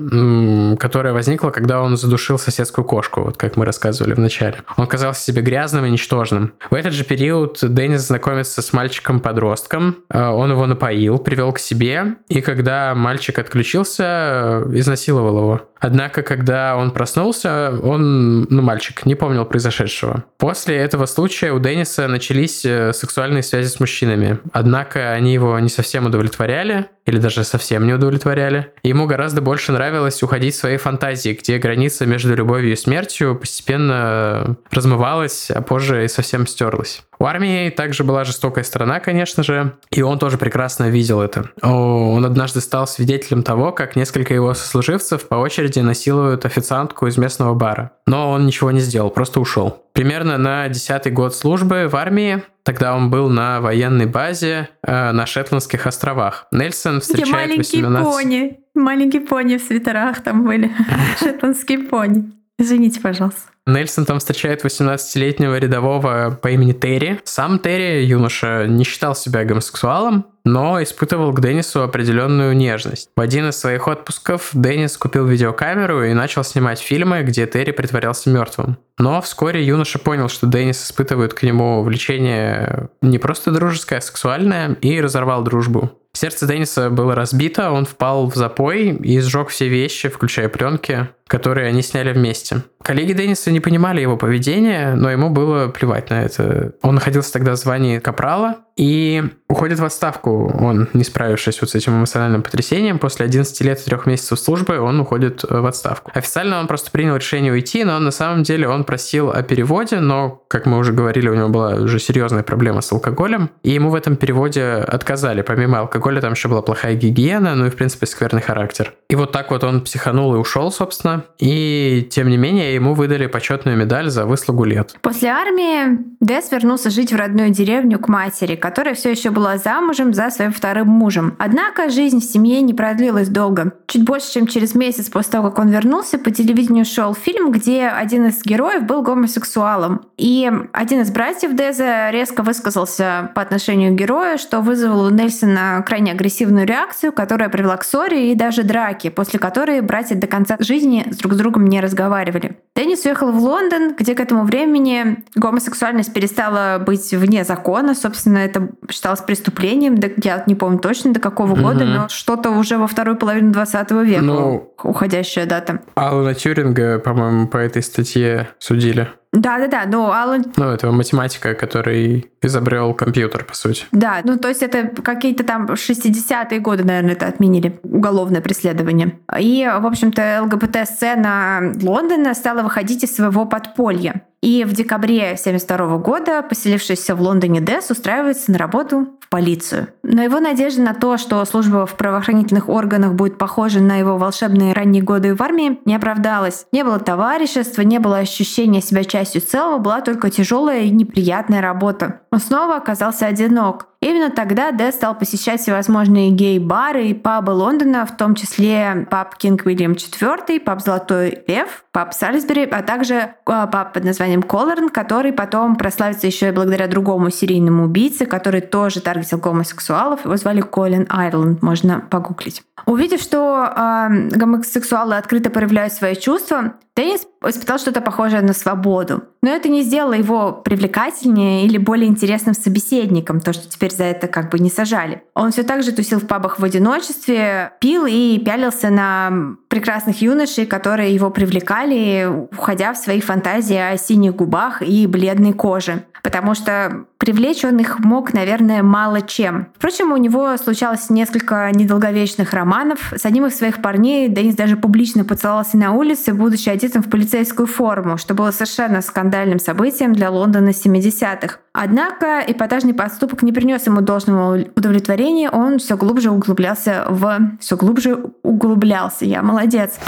[0.79, 4.57] которое возникло, когда он задушил соседскую кошку, вот как мы рассказывали в начале.
[4.77, 6.55] Он казался себе грязным и ничтожным.
[6.71, 9.99] В этот же период Деннис знакомится с мальчиком-подростком.
[10.09, 15.61] Э, он его напоил, привел к себе, и когда мальчик отключился, изнасиловал его.
[15.87, 20.25] Однако, когда он проснулся, он, ну, мальчик, не помнил произошедшего.
[20.37, 24.40] После этого случая у Денниса начались э, сексуальные связи с мужчинами.
[24.51, 28.72] Однако они его не совсем удовлетворяли, или даже совсем не удовлетворяли.
[28.83, 34.57] Ему гораздо больше нравилось уходить в свои фантазии, где граница между любовью и смертью постепенно
[34.72, 37.05] размывалась, а позже и совсем стерлась.
[37.18, 41.50] У армии также была жестокая сторона, конечно же, и он тоже прекрасно видел это.
[41.62, 47.55] Он однажды стал свидетелем того, как несколько его сослуживцев по очереди насилуют официантку из местного
[47.55, 47.92] бара.
[48.07, 49.85] Но он ничего не сделал, просто ушел.
[49.92, 55.24] Примерно на десятый год службы в армии Тогда он был на военной базе э, на
[55.24, 56.48] Шетландских островах.
[56.50, 58.12] Нельсон встречает Где маленькие 18...
[58.12, 58.61] пони.
[58.74, 60.72] Маленькие пони в свитерах там были.
[61.20, 62.33] Шетландские пони.
[62.59, 63.52] Извините, пожалуйста.
[63.66, 67.20] Нельсон там встречает 18-летнего рядового по имени Терри.
[67.24, 73.11] Сам Терри, юноша, не считал себя гомосексуалом, но испытывал к Деннису определенную нежность.
[73.16, 78.31] В один из своих отпусков Деннис купил видеокамеру и начал снимать фильмы, где Терри притворялся
[78.31, 78.79] мертвым.
[78.98, 84.74] Но вскоре юноша понял, что Деннис испытывает к нему влечение не просто дружеское, а сексуальное,
[84.81, 85.90] и разорвал дружбу.
[86.16, 91.68] Сердце Денниса было разбито, он впал в запой и сжег все вещи, включая пленки, которые
[91.68, 92.62] они сняли вместе.
[92.83, 96.72] Коллеги Денниса не понимали его поведения, но ему было плевать на это.
[96.81, 100.53] Он находился тогда в звании капрала и уходит в отставку.
[100.61, 104.79] Он, не справившись вот с этим эмоциональным потрясением, после 11 лет и 3 месяцев службы
[104.79, 106.11] он уходит в отставку.
[106.15, 110.43] Официально он просто принял решение уйти, но на самом деле он просил о переводе, но,
[110.49, 113.95] как мы уже говорили, у него была уже серьезная проблема с алкоголем, и ему в
[113.95, 115.43] этом переводе отказали.
[115.43, 118.93] Помимо алкоголя там еще была плохая гигиена, ну и, в принципе, скверный характер.
[119.09, 123.27] И вот так вот он психанул и ушел, собственно, и, тем не менее, ему выдали
[123.27, 124.97] почетную медаль за выслугу лет.
[125.01, 130.12] После армии Дес вернулся жить в родную деревню к матери, которая все еще была замужем
[130.12, 131.37] за своим вторым мужем.
[131.38, 133.74] Однако жизнь в семье не продлилась долго.
[133.87, 137.87] Чуть больше, чем через месяц после того, как он вернулся, по телевидению шел фильм, где
[137.87, 140.00] один из героев был гомосексуалом.
[140.16, 145.85] И один из братьев Деза резко высказался по отношению к герою, что вызвало у Нельсона
[145.87, 150.57] крайне агрессивную реакцию, которая привела к ссоре и даже драке, после которой братья до конца
[150.59, 152.57] жизни друг с другом не разговаривали.
[152.74, 157.94] Деннис уехал в Лондон, где к этому времени гомосексуальность перестала быть вне закона.
[157.94, 158.56] Собственно, это
[158.90, 159.99] считалось преступлением.
[160.23, 161.62] Я не помню точно до какого угу.
[161.62, 164.23] года, но что-то уже во вторую половину 20 века.
[164.23, 165.81] Ну, уходящая дата.
[165.95, 169.09] Алана Тюринга, по-моему, по этой статье судили.
[169.33, 170.47] Да-да-да, но Алан...
[170.57, 173.85] Ну, это математика, который изобрел компьютер, по сути.
[173.92, 179.19] Да, ну то есть это какие-то там 60-е годы, наверное, это отменили, уголовное преследование.
[179.38, 184.23] И, в общем-то, ЛГБТ-сцена Лондона стала выходить из своего подполья.
[184.46, 189.88] И в декабре 1972 года поселившийся в Лондоне Десс устраивается на работу в полицию.
[190.04, 194.72] Но его надежда на то, что служба в правоохранительных органах будет похожа на его волшебные
[194.72, 196.64] ранние годы в армии, не оправдалась.
[196.70, 202.20] Не было товарищества, не было ощущения себя частью целого, была только тяжелая и неприятная работа.
[202.30, 203.88] Он снова оказался одинок.
[204.00, 209.64] Именно тогда Дэ стал посещать всевозможные гей-бары и пабы Лондона, в том числе паб Кинг
[209.64, 215.32] Уильям IV, паб Золотой Лев, паб Сальсбери, а также а, паб под названием Колорн, который
[215.32, 220.24] потом прославится еще и благодаря другому серийному убийце, который тоже таргетил гомосексуалов.
[220.24, 222.62] Его звали Колин Айрланд, можно погуглить.
[222.85, 229.24] Увидев, что э, гомосексуалы открыто проявляют свои чувства, Деннис испытал что-то похожее на свободу.
[229.42, 234.28] Но это не сделало его привлекательнее или более интересным собеседником, то, что теперь за это
[234.28, 235.22] как бы не сажали.
[235.35, 240.64] Он все так же тусил в пабах в одиночестве, пил и пялился на прекрасных юношей,
[240.64, 246.04] которые его привлекали, уходя в свои фантазии о синих губах и бледной коже.
[246.22, 249.67] Потому что привлечь он их мог, наверное, мало чем.
[249.75, 253.12] Впрочем, у него случалось несколько недолговечных романов.
[253.17, 257.67] С одним из своих парней Денис даже публично поцеловался на улице, будучи одетым в полицейскую
[257.67, 261.59] форму, что было совершенно скандальным событием для Лондона 70-х.
[261.79, 267.51] Однако эпатажный поступок не принес ему должного удовлетворения, он все глубже углублялся в...
[267.61, 269.99] Все глубже углублялся, я молодец.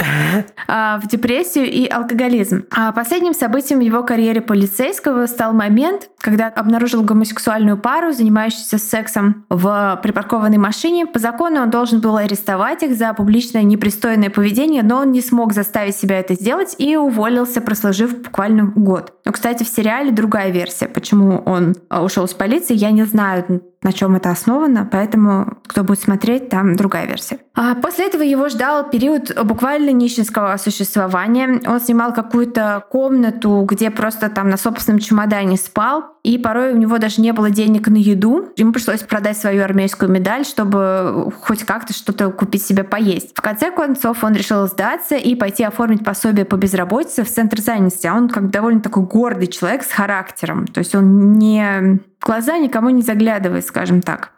[0.66, 2.64] А, в депрессию и алкоголизм.
[2.70, 9.44] А последним событием в его карьере полицейского стал момент, когда обнаружил гомосексуальную пару, занимающуюся сексом
[9.50, 11.06] в припаркованной машине.
[11.06, 15.52] По закону он должен был арестовать их за публичное непристойное поведение, но он не смог
[15.52, 19.12] заставить себя это сделать и уволился, прослужив буквально год.
[19.24, 21.57] Но, кстати, в сериале другая версия, почему он
[21.88, 22.74] а, ушел с полиции.
[22.74, 27.38] Я не знаю, на чем это основано, поэтому кто будет смотреть, там другая версия.
[27.54, 31.60] А после этого его ждал период буквально нищенского существования.
[31.66, 36.98] Он снимал какую-то комнату, где просто там на собственном чемодане спал, и порой у него
[36.98, 38.48] даже не было денег на еду.
[38.56, 43.30] Ему пришлось продать свою армейскую медаль, чтобы хоть как-то что-то купить себе поесть.
[43.34, 48.06] В конце концов он решил сдаться и пойти оформить пособие по безработице в центр занятости.
[48.06, 50.66] А он как довольно такой гордый человек с характером.
[50.66, 54.32] То есть он не глаза никому не заглядывает, скажем так.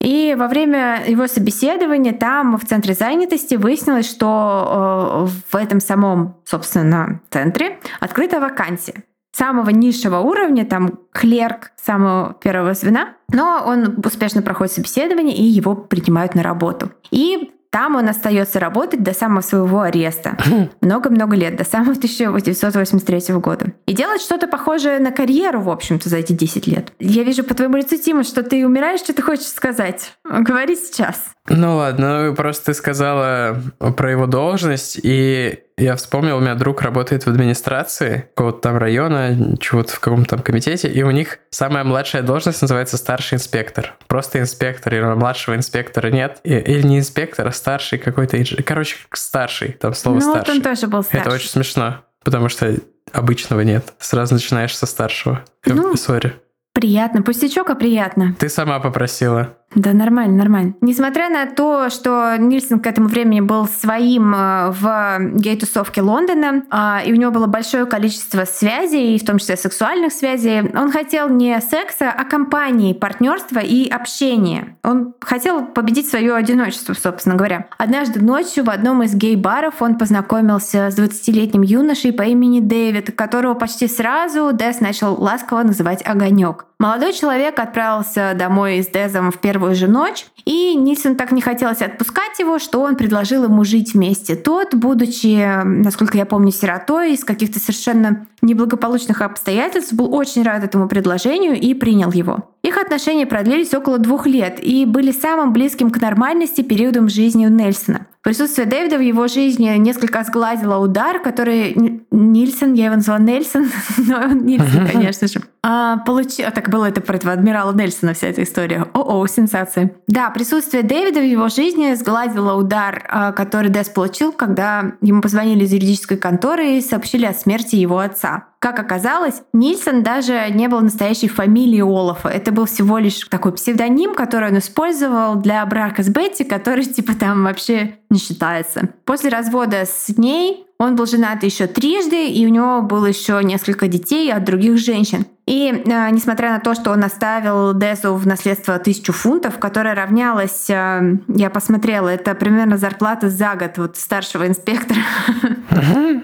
[0.00, 6.36] И во время его собеседования там, в центре занятости, выяснилось, что э, в этом самом,
[6.44, 14.42] собственно, центре открыта вакансия самого низшего уровня, там клерк самого первого звена, но он успешно
[14.42, 16.90] проходит собеседование, и его принимают на работу.
[17.10, 20.38] И там он остается работать до самого своего ареста.
[20.80, 23.74] Много-много лет, до самого 1983 года.
[23.84, 26.94] И делать что-то похожее на карьеру, в общем-то, за эти 10 лет.
[27.00, 30.12] Я вижу по твоему лицу, Тима, что ты умираешь, что ты хочешь сказать.
[30.24, 31.22] Говори сейчас.
[31.50, 36.80] Ну ладно, ну просто ты сказала про его должность, и я вспомнил, у меня друг
[36.80, 41.84] работает в администрации какого-то там района, чего-то в каком-то там комитете, и у них самая
[41.84, 43.94] младшая должность называется старший инспектор.
[44.06, 46.40] Просто инспектор, или младшего инспектора нет.
[46.44, 48.42] Или не инспектор, а старший какой-то.
[48.64, 50.54] Короче, старший, там слово ну, старший.
[50.54, 51.26] Ну, вот он тоже был старший.
[51.26, 52.74] Это очень смешно, потому что
[53.12, 53.92] обычного нет.
[53.98, 55.44] Сразу начинаешь со старшего.
[55.66, 56.32] Ну, Сори.
[56.72, 57.22] Приятно.
[57.22, 58.34] Пустячок, а приятно.
[58.38, 59.56] Ты сама попросила.
[59.76, 60.74] Да, нормально, нормально.
[60.80, 67.02] Несмотря на то, что Нильсон к этому времени был своим э, в гей-тусовке Лондона, а,
[67.04, 71.60] и у него было большое количество связей, в том числе сексуальных связей, он хотел не
[71.60, 74.78] секса, а компании, партнерства и общения.
[74.82, 77.66] Он хотел победить свое одиночество, собственно говоря.
[77.76, 83.52] Однажды ночью в одном из гей-баров он познакомился с 20-летним юношей по имени Дэвид, которого
[83.52, 86.64] почти сразу Дэс начал ласково называть «огонек».
[86.78, 91.80] Молодой человек отправился домой с Дезом в первую же ночь, и Нильсон так не хотелось
[91.80, 94.36] отпускать его, что он предложил ему жить вместе.
[94.36, 100.86] Тот, будучи, насколько я помню, сиротой из каких-то совершенно неблагополучных обстоятельств, был очень рад этому
[100.86, 102.50] предложению и принял его.
[102.62, 107.50] Их отношения продлились около двух лет и были самым близким к нормальности периодом жизни у
[107.50, 108.06] Нельсона.
[108.26, 114.16] Присутствие Дэвида в его жизни несколько сгладило удар, который Нильсон, я его назвала Нельсон, но
[114.16, 116.46] он Нильсон, конечно же, а, получил...
[116.52, 118.86] Так было это про этого адмирала Нельсона, вся эта история.
[118.94, 119.92] О-о, сенсация.
[120.08, 125.64] Да, присутствие Дэвида в его жизни сгладило удар, а, который Дэс получил, когда ему позвонили
[125.64, 128.46] из юридической конторы и сообщили о смерти его отца.
[128.58, 132.28] Как оказалось, Нильсон даже не был настоящей фамилией Олафа.
[132.28, 137.14] Это был всего лишь такой псевдоним, который он использовал для брака с Бетти, который типа
[137.14, 138.94] там вообще не считается.
[139.04, 143.88] После развода с ней он был женат еще трижды, и у него было еще несколько
[143.88, 145.26] детей от других женщин.
[145.46, 150.68] И э, несмотря на то, что он оставил Дезу в наследство тысячу фунтов, которая равнялась,
[150.68, 154.98] э, я посмотрела, это примерно зарплата за год вот старшего инспектора,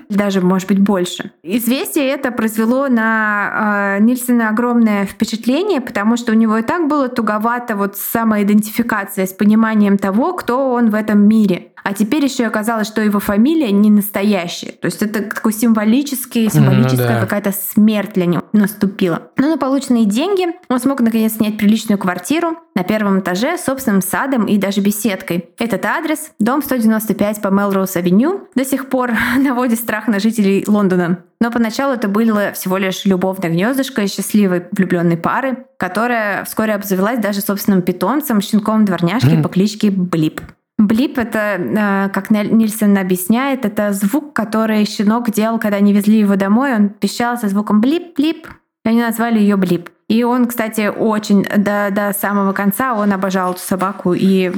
[0.09, 1.31] даже, может быть, больше.
[1.45, 7.09] Известие это произвело на э, Нильсона огромное впечатление, потому что у него и так было
[7.09, 11.69] туговато вот самоидентификация с пониманием того, кто он в этом мире.
[11.85, 14.42] А теперь еще оказалось, что его фамилия не настоящая.
[14.81, 17.21] То есть это такой символический, символическая ну, да.
[17.21, 19.31] какая-то смерть для него наступила.
[19.37, 24.03] Но на полученные деньги он смог наконец снять приличную квартиру на первом этаже с собственным
[24.03, 25.51] садом и даже беседкой.
[25.59, 31.25] Этот адрес, дом 195 по Мелроуз-авеню, до сих пор наводит страх на жителей Лондона.
[31.41, 37.41] Но поначалу это было всего лишь любовное гнездышко счастливой влюбленной пары, которая вскоре обзавелась даже
[37.41, 40.41] собственным питомцем, щенком дворняжки по кличке Блип.
[40.87, 46.75] Блип— это, как Нильсон объясняет, это звук, который щенок делал, когда они везли его домой.
[46.75, 48.49] Он пищал со звуком блип-блип.
[48.85, 49.91] Они назвали ее Блип.
[50.09, 54.13] И он, кстати, очень до, до самого конца он обожал эту собаку.
[54.13, 54.53] И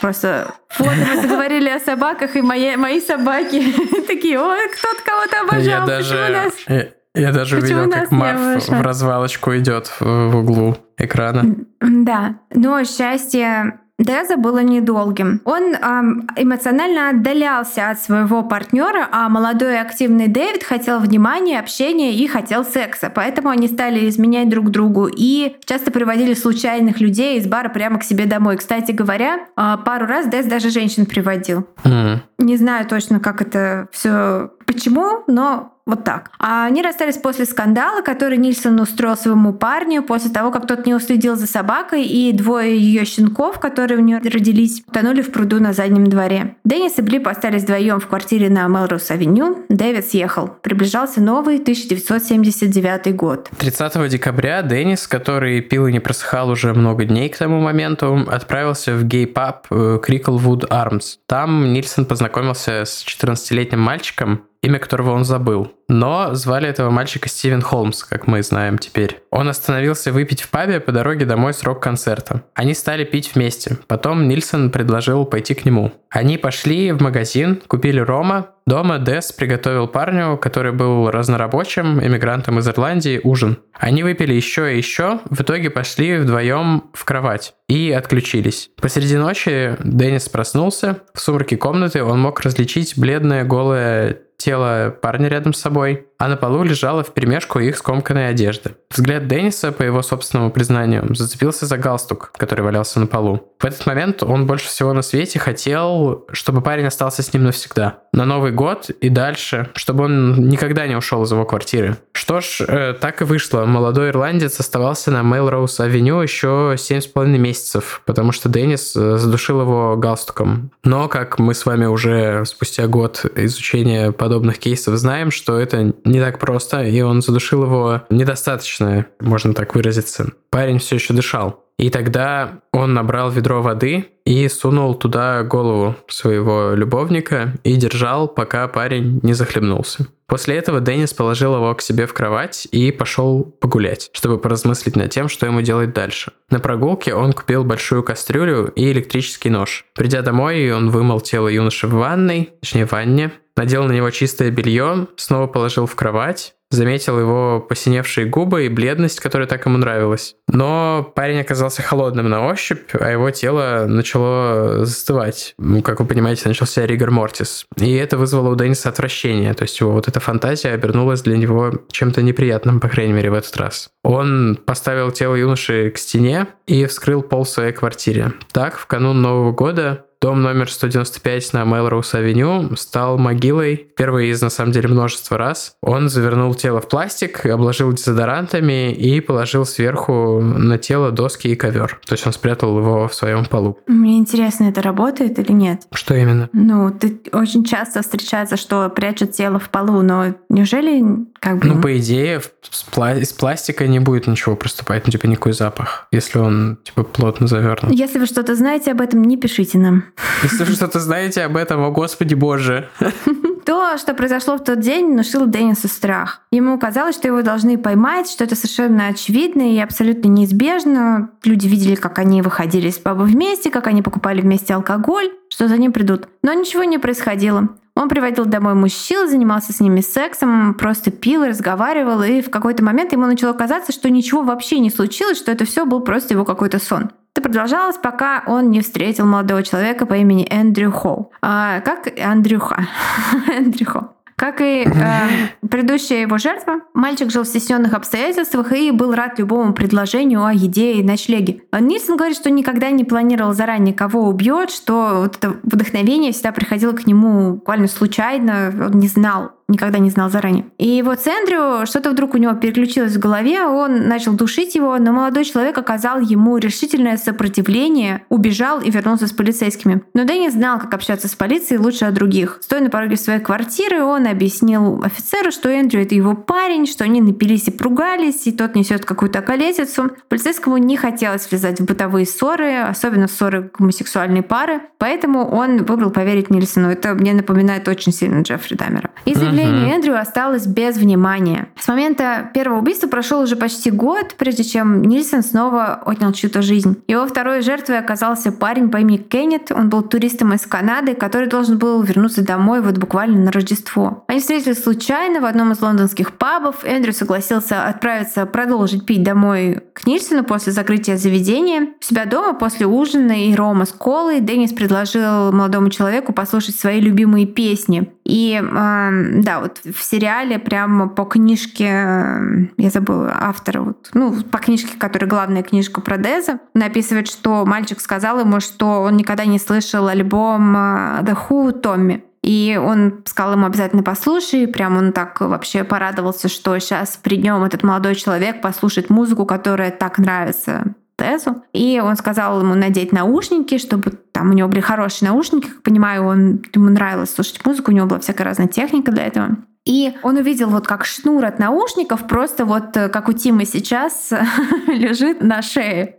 [0.00, 3.74] просто вот мы заговорили о собаках, и мои, мои собаки
[4.06, 5.80] такие, ой, кто-то кого-то обожал.
[5.80, 11.56] Я даже, я, я даже увидел, как Марф в развалочку идет в углу экрана.
[11.80, 15.42] Да, но счастье Деза было недолгим.
[15.44, 22.14] Он эм, эмоционально отдалялся от своего партнера, а молодой и активный Дэвид хотел внимания, общения
[22.14, 23.12] и хотел секса.
[23.14, 28.04] Поэтому они стали изменять друг другу и часто приводили случайных людей из бара прямо к
[28.04, 28.56] себе домой.
[28.56, 31.66] Кстати говоря, э, пару раз Дэз даже женщин приводил.
[31.84, 32.20] Mm.
[32.38, 36.30] Не знаю точно, как это все почему, но вот так.
[36.38, 40.94] А они расстались после скандала, который Нильсон устроил своему парню после того, как тот не
[40.94, 45.72] уследил за собакой, и двое ее щенков, которые у нее родились, утонули в пруду на
[45.72, 46.56] заднем дворе.
[46.64, 49.66] Деннис и Блип остались вдвоем в квартире на Мелроуз-авеню.
[49.68, 50.48] Дэвид съехал.
[50.62, 53.50] Приближался новый 1979 год.
[53.58, 58.94] 30 декабря Деннис, который пил и не просыхал уже много дней к тому моменту, отправился
[58.94, 59.66] в гей-паб
[60.02, 61.18] Криклвуд Армс.
[61.26, 65.72] Там Нильсон познакомился с 14-летним мальчиком, имя которого он забыл.
[65.88, 69.20] Но звали этого мальчика Стивен Холмс, как мы знаем теперь.
[69.30, 72.44] Он остановился выпить в пабе по дороге домой с рок-концерта.
[72.54, 73.78] Они стали пить вместе.
[73.88, 75.92] Потом Нильсон предложил пойти к нему.
[76.10, 78.50] Они пошли в магазин, купили рома.
[78.66, 83.58] Дома Дес приготовил парню, который был разнорабочим, эмигрантом из Ирландии, ужин.
[83.72, 88.70] Они выпили еще и еще, в итоге пошли вдвоем в кровать и отключились.
[88.80, 90.98] Посреди ночи Деннис проснулся.
[91.14, 96.36] В сумраке комнаты он мог различить бледное голое тело парня рядом с собой, а на
[96.36, 98.72] полу лежала в перемешку их скомканная одежда.
[98.90, 103.54] Взгляд Денниса, по его собственному признанию, зацепился за галстук, который валялся на полу.
[103.58, 108.00] В этот момент он больше всего на свете хотел, чтобы парень остался с ним навсегда.
[108.12, 111.96] На Новый год и дальше, чтобы он никогда не ушел из его квартиры.
[112.12, 113.64] Что ж, э, так и вышло.
[113.64, 120.70] Молодой ирландец оставался на Мейлроуз-авеню еще 7,5 месяцев, потому что Деннис э, задушил его галстуком.
[120.84, 126.20] Но, как мы с вами уже спустя год изучения подобных кейсов знаем, что это не
[126.20, 130.32] так просто, и он задушил его недостаточно, можно так выразиться.
[130.50, 131.64] Парень все еще дышал.
[131.78, 138.68] И тогда он набрал ведро воды и сунул туда голову своего любовника и держал, пока
[138.68, 140.06] парень не захлебнулся.
[140.26, 145.10] После этого Деннис положил его к себе в кровать и пошел погулять, чтобы поразмыслить над
[145.10, 146.32] тем, что ему делать дальше.
[146.50, 149.86] На прогулке он купил большую кастрюлю и электрический нож.
[149.94, 154.50] Придя домой, он вымыл тело юноши в ванной, точнее в ванне, надел на него чистое
[154.50, 160.34] белье, снова положил в кровать, заметил его посиневшие губы и бледность, которая так ему нравилась.
[160.48, 165.54] Но парень оказался холодным на ощупь, а его тело начало застывать.
[165.58, 167.66] Ну, как вы понимаете, начался ригор мортис.
[167.76, 169.52] И это вызвало у Денниса отвращение.
[169.52, 173.34] То есть его вот эта фантазия обернулась для него чем-то неприятным, по крайней мере, в
[173.34, 173.90] этот раз.
[174.02, 178.32] Он поставил тело юноши к стене и вскрыл пол своей квартире.
[178.52, 184.50] Так, в канун Нового года Дом номер 195 на Мелроуз-авеню стал могилой впервые из, на
[184.50, 185.76] самом деле, множества раз.
[185.80, 191.98] Он завернул тело в пластик, обложил дезодорантами и положил сверху на тело доски и ковер.
[192.06, 193.78] То есть он спрятал его в своем полу.
[193.86, 195.86] Мне интересно, это работает или нет?
[195.94, 196.50] Что именно?
[196.52, 201.02] Ну, ты очень часто встречается, что прячут тело в полу, но неужели
[201.40, 201.66] как бы...
[201.66, 206.78] Ну, по идее, из пластика не будет ничего проступать, ну, типа никакой запах, если он,
[206.84, 207.90] типа, плотно завернут.
[207.92, 210.04] Если вы что-то знаете об этом, не пишите нам.
[210.42, 212.88] Если вы что-то знаете об этом, о господи боже.
[213.66, 216.40] То, что произошло в тот день, внушило Деннису страх.
[216.50, 221.30] Ему казалось, что его должны поймать, что это совершенно очевидно и абсолютно неизбежно.
[221.44, 225.76] Люди видели, как они выходили из паба вместе, как они покупали вместе алкоголь, что за
[225.76, 226.28] ним придут.
[226.42, 227.68] Но ничего не происходило.
[227.94, 233.12] Он приводил домой мужчин, занимался с ними сексом, просто пил, разговаривал, и в какой-то момент
[233.12, 236.78] ему начало казаться, что ничего вообще не случилось, что это все был просто его какой-то
[236.78, 237.10] сон.
[237.34, 241.30] Это продолжалось, пока он не встретил молодого человека по имени Эндрю Хоу.
[241.42, 242.88] А, как Андрюха.
[243.48, 244.08] Эндрю Хоу.
[244.40, 249.74] Как и э, предыдущая его жертва, мальчик жил в стесненных обстоятельствах и был рад любому
[249.74, 251.60] предложению о еде и ночлеге.
[251.78, 256.92] Нильсон говорит, что никогда не планировал заранее, кого убьет, что вот это вдохновение всегда приходило
[256.92, 260.66] к нему буквально случайно, он не знал никогда не знал заранее.
[260.78, 264.98] И вот с Эндрю что-то вдруг у него переключилось в голове, он начал душить его,
[264.98, 270.02] но молодой человек оказал ему решительное сопротивление, убежал и вернулся с полицейскими.
[270.14, 272.58] Но Дэнни знал, как общаться с полицией лучше от других.
[272.60, 277.20] Стоя на пороге своей квартиры, он объяснил офицеру, что Эндрю— это его парень, что они
[277.20, 280.10] напились и поругались, и тот несет какую-то колесицу.
[280.28, 286.50] Полицейскому не хотелось влезать в бытовые ссоры, особенно ссоры гомосексуальной пары, поэтому он выбрал поверить
[286.50, 286.88] Нильсону.
[286.88, 289.10] Это мне напоминает очень сильно Джеффри Даммера.
[289.24, 289.94] И заявление uh-huh.
[289.94, 291.68] Эндрю осталось без внимания.
[291.78, 296.96] С момента первого убийства прошел уже почти год, прежде чем Нильсон снова отнял чью-то жизнь.
[297.06, 299.70] Его второй жертвой оказался парень по имени Кеннет.
[299.72, 304.24] Он был туристом из Канады, который должен был вернуться домой вот буквально на Рождество.
[304.28, 306.84] Они встретились случайно в одном из лондонских пабов.
[306.84, 311.88] Эндрю согласился отправиться продолжить пить домой к Нильсону после закрытия заведения.
[312.00, 317.00] У себя дома после ужина и рома с колой Деннис предложил молодому человеку послушать свои
[317.00, 318.10] любимые песни.
[318.24, 322.40] И э, да, вот в сериале прямо по книжке, э,
[322.76, 328.00] я забыла автора, вот, ну, по книжке, которая главная книжка про Деза, написывает, что мальчик
[328.00, 332.22] сказал ему, что он никогда не слышал альбом э, The Who Томми.
[332.42, 334.66] И он сказал ему обязательно послушай.
[334.66, 339.90] Прям он так вообще порадовался, что сейчас при нем этот молодой человек послушает музыку, которая
[339.90, 341.62] так нравится Тезу.
[341.74, 345.68] И он сказал ему надеть наушники, чтобы там у него были хорошие наушники.
[345.68, 349.58] Как понимаю, он, ему нравилось слушать музыку, у него была всякая разная техника для этого.
[349.84, 354.30] И он увидел вот как шнур от наушников просто вот э, как у Тимы сейчас
[354.86, 356.16] лежит на шее.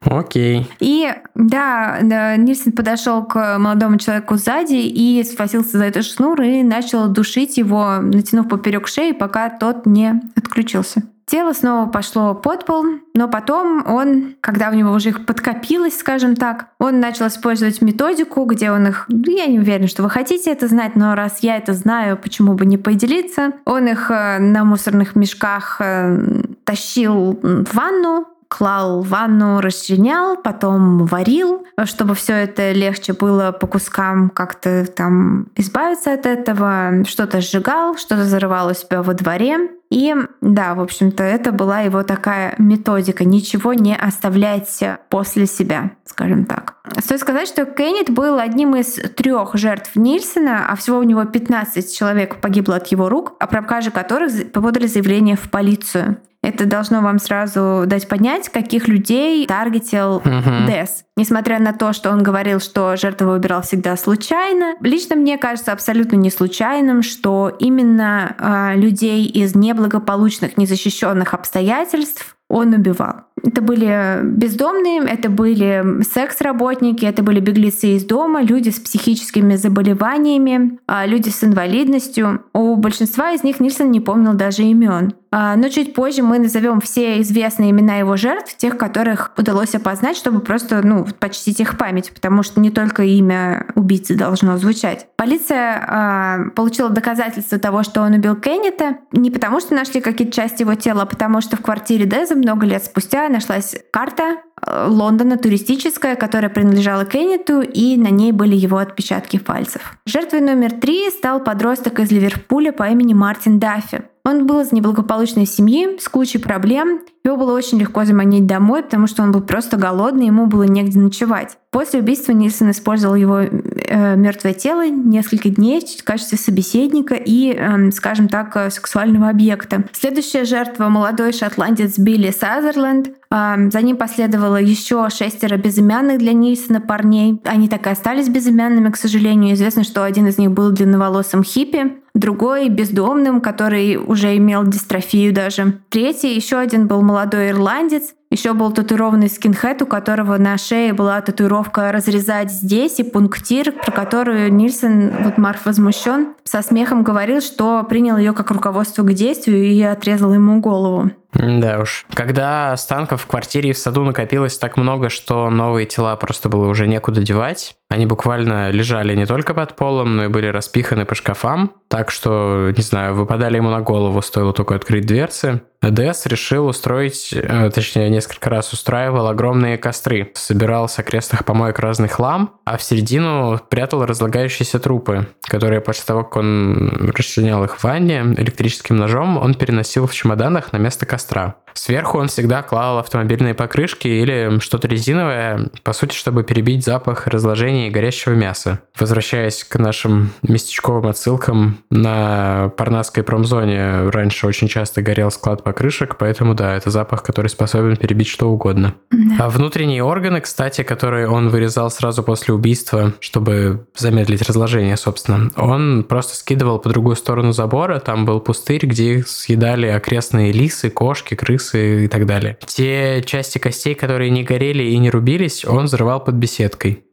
[0.00, 0.66] Окей.
[0.80, 1.98] И да,
[2.36, 7.98] Нильсон подошел к молодому человеку сзади и схватился за этот шнур и начал душить его,
[8.00, 11.02] натянув поперек шеи, пока тот не отключился.
[11.28, 16.36] Тело снова пошло под пол, но потом он, когда у него уже их подкопилось, скажем
[16.36, 19.04] так, он начал использовать методику, где он их...
[19.08, 22.54] Ну, я не уверена, что вы хотите это знать, но раз я это знаю, почему
[22.54, 23.52] бы не поделиться.
[23.66, 31.66] Он их э, на мусорных мешках э, тащил в ванну, клал ванну, расчленял, потом варил,
[31.84, 37.04] чтобы все это легче было по кускам как-то там избавиться от этого.
[37.06, 39.70] Что-то сжигал, что-то зарывал у себя во дворе.
[39.90, 43.24] И да, в общем-то, это была его такая методика.
[43.24, 46.74] Ничего не оставлять после себя, скажем так.
[46.98, 51.96] Стоит сказать, что Кеннет был одним из трех жертв Нильсона, а всего у него 15
[51.96, 56.18] человек погибло от его рук, о пропаже которых подали заявление в полицию.
[56.48, 60.66] Это должно вам сразу дать понять, каких людей таргетил uh-huh.
[60.66, 61.04] Дес.
[61.14, 66.16] Несмотря на то, что он говорил, что жертву выбирал всегда случайно, лично мне кажется абсолютно
[66.16, 73.24] не случайным, что именно э, людей из неблагополучных, незащищенных обстоятельств он убивал.
[73.44, 80.78] Это были бездомные, это были секс-работники, это были беглецы из дома, люди с психическими заболеваниями,
[80.86, 82.44] а, люди с инвалидностью.
[82.54, 85.12] У большинства из них Нильсон не помнил даже имен.
[85.30, 90.16] А, но чуть позже мы назовем все известные имена его жертв, тех, которых удалось опознать,
[90.16, 95.06] чтобы просто ну, почтить их память, потому что не только имя убийцы должно звучать.
[95.16, 100.62] Полиция э, получила доказательства того, что он убил Кеннета, не потому что нашли какие-то части
[100.62, 105.36] его тела, а потому что в квартире Деза много лет спустя нашлась карта э, Лондона
[105.36, 109.98] туристическая, которая принадлежала Кеннету, и на ней были его отпечатки пальцев.
[110.06, 114.02] Жертвой номер три стал подросток из Ливерпуля по имени Мартин Даффи.
[114.28, 117.00] Он был из неблагополучной семьи, с кучей проблем.
[117.24, 120.98] Его было очень легко заманить домой, потому что он был просто голодный, ему было негде
[120.98, 121.56] ночевать.
[121.70, 127.90] После убийства Нильсон использовал его э, мертвое тело несколько дней в качестве собеседника и, э,
[127.90, 129.84] скажем так, э, сексуального объекта.
[129.92, 133.10] Следующая жертва— молодой шотландец Билли Сазерленд.
[133.30, 137.40] Э, за ним последовало еще шестеро безымянных для Нильсона парней.
[137.44, 139.54] Они так и остались безымянными, к сожалению.
[139.54, 145.80] Известно, что один из них был длинноволосым хиппи другой бездомным, который уже имел дистрофию даже.
[145.88, 151.20] Третий, еще один был молодой ирландец, еще был татуированный скинхед, у которого на шее была
[151.22, 157.84] татуировка «разрезать здесь» и пунктир, про которую Нильсон, вот Марф возмущен, со смехом говорил, что
[157.88, 161.10] принял ее как руководство к действию и отрезал ему голову.
[161.32, 162.04] Да уж.
[162.12, 166.68] Когда останков в квартире и в саду накопилось так много, что новые тела просто было
[166.68, 171.14] уже некуда девать, они буквально лежали не только под полом, но и были распиханы по
[171.14, 175.62] шкафам, так что, не знаю, выпадали ему на голову, стоило только открыть дверцы.
[175.80, 180.32] ДС решил устроить, э, точнее, несколько раз устраивал огромные костры.
[180.34, 186.24] Собирал с окрестных помоек разный хлам, а в середину прятал разлагающиеся трупы, которые после того,
[186.24, 191.54] как он расчленял их в ванне электрическим ножом, он переносил в чемоданах на место костра.
[191.74, 197.77] Сверху он всегда клал автомобильные покрышки или что-то резиновое, по сути, чтобы перебить запах разложения
[197.78, 198.80] запекании горящего мяса.
[198.98, 206.54] Возвращаясь к нашим местечковым отсылкам, на Парнасской промзоне раньше очень часто горел склад покрышек, поэтому
[206.54, 208.94] да, это запах, который способен перебить что угодно.
[209.10, 209.46] Да.
[209.46, 216.04] А внутренние органы, кстати, которые он вырезал сразу после убийства, чтобы замедлить разложение, собственно, он
[216.04, 221.34] просто скидывал по другую сторону забора, там был пустырь, где их съедали окрестные лисы, кошки,
[221.34, 222.58] крысы и так далее.
[222.66, 227.04] Те части костей, которые не горели и не рубились, он взрывал под беседкой.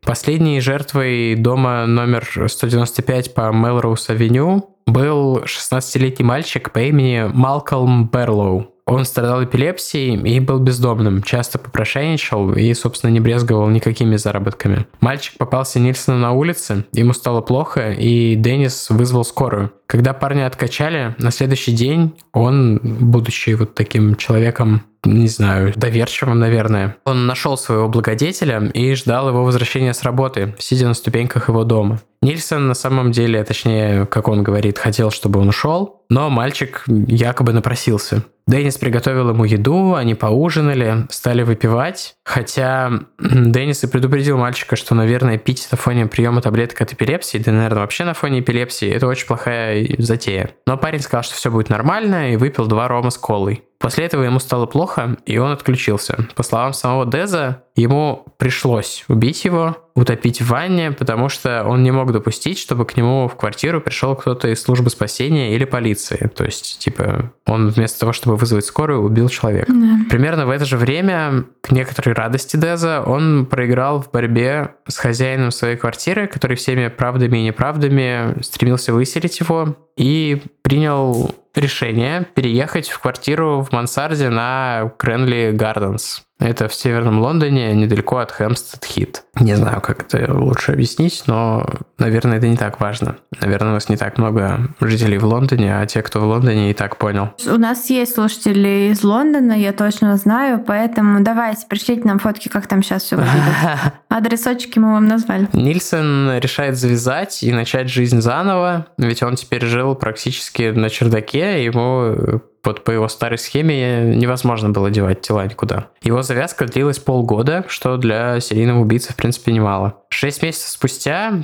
[0.56, 8.72] Последней жертвой дома номер 195 по Мелроуз-авеню был 16-летний мальчик по имени Малкольм Берлоу.
[8.86, 14.86] Он страдал эпилепсией и был бездомным, часто попрошайничал и, собственно, не брезговал никакими заработками.
[15.01, 19.74] Мальчик попался Нильсону на улице, ему стало плохо, и Деннис вызвал скорую.
[19.88, 26.98] Когда парня откачали, на следующий день он, будучи вот таким человеком не знаю, доверчивым, наверное.
[27.06, 32.00] Он нашел своего благодетеля и ждал его возвращения с работы, сидя на ступеньках его дома.
[32.22, 37.54] Нильсон на самом деле, точнее, как он говорит, хотел, чтобы он ушел, но мальчик якобы
[37.54, 38.24] напросился.
[38.48, 45.38] Деннис приготовил ему еду, они поужинали, стали выпивать, хотя Деннис и предупредил мальчика, что, наверное,
[45.38, 49.26] пить на фоне приема таблеток от эпилепсии, да, наверное, вообще на фоне эпилепсии, это очень
[49.26, 50.51] плохая затея.
[50.65, 53.63] Но парень сказал, что все будет нормально, и выпил два рома с колой.
[53.80, 56.28] После этого ему стало плохо, и он отключился.
[56.36, 61.91] По словам самого Деза, ему пришлось убить его, утопить в ванне, потому что он не
[61.91, 66.30] мог допустить, чтобы к нему в квартиру пришел кто-то из службы спасения или полиции.
[66.36, 69.71] То есть, типа, он вместо того, чтобы вызвать скорую, убил человека.
[69.71, 69.99] Да.
[70.09, 75.51] Примерно в это же время, к некоторой радости Деза, он проиграл в борьбе с хозяином
[75.51, 82.99] своей квартиры, который всеми правдами и неправдами стремился выселить его, и принял решение переехать в
[82.99, 86.24] квартиру в мансарде на Кренли Гарденс.
[86.40, 89.24] Это в северном Лондоне, недалеко от Хэмстед-Хит.
[89.40, 91.66] Не знаю, как это лучше объяснить, но,
[91.98, 93.16] наверное, это не так важно.
[93.40, 96.74] Наверное, у нас не так много жителей в Лондоне, а те, кто в Лондоне, и
[96.74, 97.30] так понял.
[97.48, 102.68] У нас есть слушатели из Лондона, я точно знаю, поэтому давайте, пришлите нам фотки, как
[102.68, 103.44] там сейчас все выглядит.
[104.10, 105.48] Адресочки мы вам назвали.
[105.54, 112.42] Нильсон решает завязать и начать жизнь заново, ведь он теперь жил практически на чердаке, ему
[112.66, 115.88] вот по его старой схеме невозможно было девать тела никуда.
[116.01, 120.01] Его завязка длилась полгода, что для серийного убийцы, в принципе, немало.
[120.09, 121.43] Шесть месяцев спустя,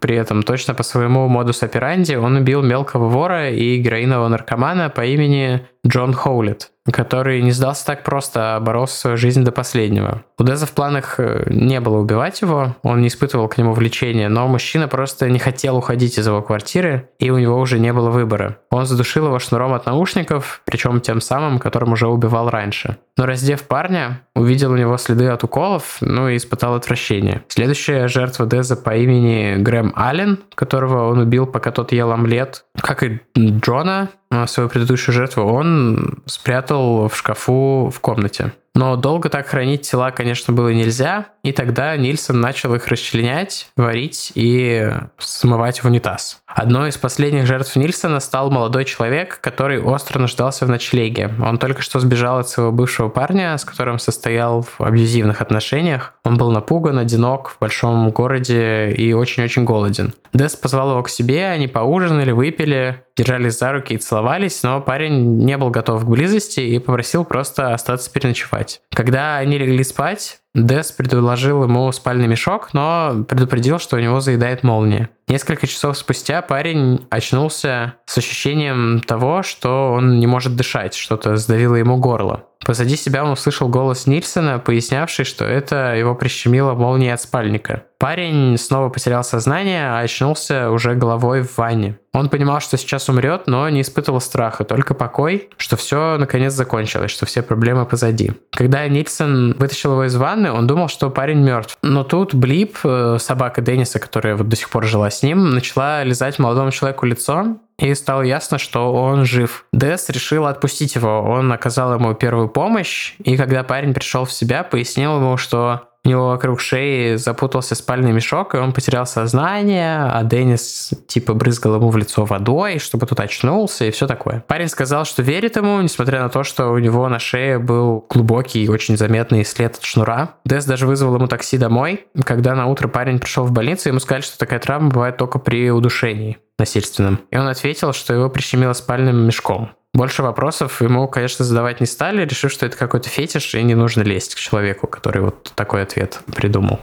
[0.00, 5.04] при этом точно по своему модус операнди, он убил мелкого вора и героинового наркомана по
[5.04, 10.22] имени Джон Хоулет, который не сдался так просто, а боролся свою жизнь до последнего.
[10.38, 14.28] У Деза в планах э, не было убивать его, он не испытывал к нему влечения,
[14.28, 18.10] но мужчина просто не хотел уходить из его квартиры, и у него уже не было
[18.10, 18.58] выбора.
[18.70, 22.96] Он задушил его шнуром от наушников, причем тем самым, которым уже убивал раньше.
[23.16, 27.42] Но раздев парня, увидел у него следы от уколов, ну и испытал отвращение.
[27.48, 33.02] Следующая жертва Деза по имени Грэм Аллен, которого он убил, пока тот ел омлет, как
[33.02, 34.08] и Джона,
[34.46, 38.52] свою предыдущую жертву, он спрятал в шкафу в комнате.
[38.74, 44.32] Но долго так хранить тела, конечно, было нельзя, и тогда Нильсон начал их расчленять, варить
[44.34, 46.40] и смывать в унитаз.
[46.46, 51.30] Одной из последних жертв Нильсона стал молодой человек, который остро нуждался в ночлеге.
[51.42, 56.14] Он только что сбежал от своего бывшего парня, с которым состоял в абьюзивных отношениях.
[56.24, 60.14] Он был напуган, одинок в большом городе и очень-очень голоден.
[60.32, 65.38] Дес позвал его к себе, они поужинали, выпили, держались за руки и целовались, но парень
[65.44, 68.61] не был готов к близости и попросил просто остаться переночевать.
[68.94, 74.62] Когда они легли спать, Дес предложил ему спальный мешок, но предупредил, что у него заедает
[74.62, 75.08] молния.
[75.26, 81.76] Несколько часов спустя парень очнулся с ощущением того, что он не может дышать, что-то сдавило
[81.76, 82.44] ему горло.
[82.64, 87.84] Позади себя он услышал голос Нильсона, пояснявший, что это его прищемило молнией от спальника.
[87.98, 91.98] Парень снова потерял сознание, а очнулся уже головой в ванне.
[92.12, 97.10] Он понимал, что сейчас умрет, но не испытывал страха, только покой, что все наконец закончилось,
[97.10, 98.32] что все проблемы позади.
[98.50, 101.78] Когда Нильсон вытащил его из ванны, он думал, что парень мертв.
[101.82, 106.02] Но тут Блип, э, собака Денниса, которая вот до сих пор жила с ним, начала
[106.02, 109.66] лизать молодому человеку лицо, и стало ясно, что он жив.
[109.72, 111.20] Дес решил отпустить его.
[111.20, 116.08] Он оказал ему первую помощь, и когда парень пришел в себя, пояснил ему, что у
[116.08, 121.90] него вокруг шеи запутался спальный мешок, и он потерял сознание, а Деннис типа брызгал ему
[121.90, 124.44] в лицо водой, чтобы тот очнулся и все такое.
[124.48, 128.64] Парень сказал, что верит ему, несмотря на то, что у него на шее был глубокий
[128.64, 130.34] и очень заметный след от шнура.
[130.44, 132.06] Дес даже вызвал ему такси домой.
[132.24, 135.70] Когда на утро парень пришел в больницу, ему сказали, что такая травма бывает только при
[135.70, 137.20] удушении насильственном.
[137.30, 139.70] И он ответил, что его прищемило спальным мешком.
[139.94, 144.02] Больше вопросов ему, конечно, задавать не стали, решив, что это какой-то фетиш, и не нужно
[144.02, 146.80] лезть к человеку, который вот такой ответ придумал.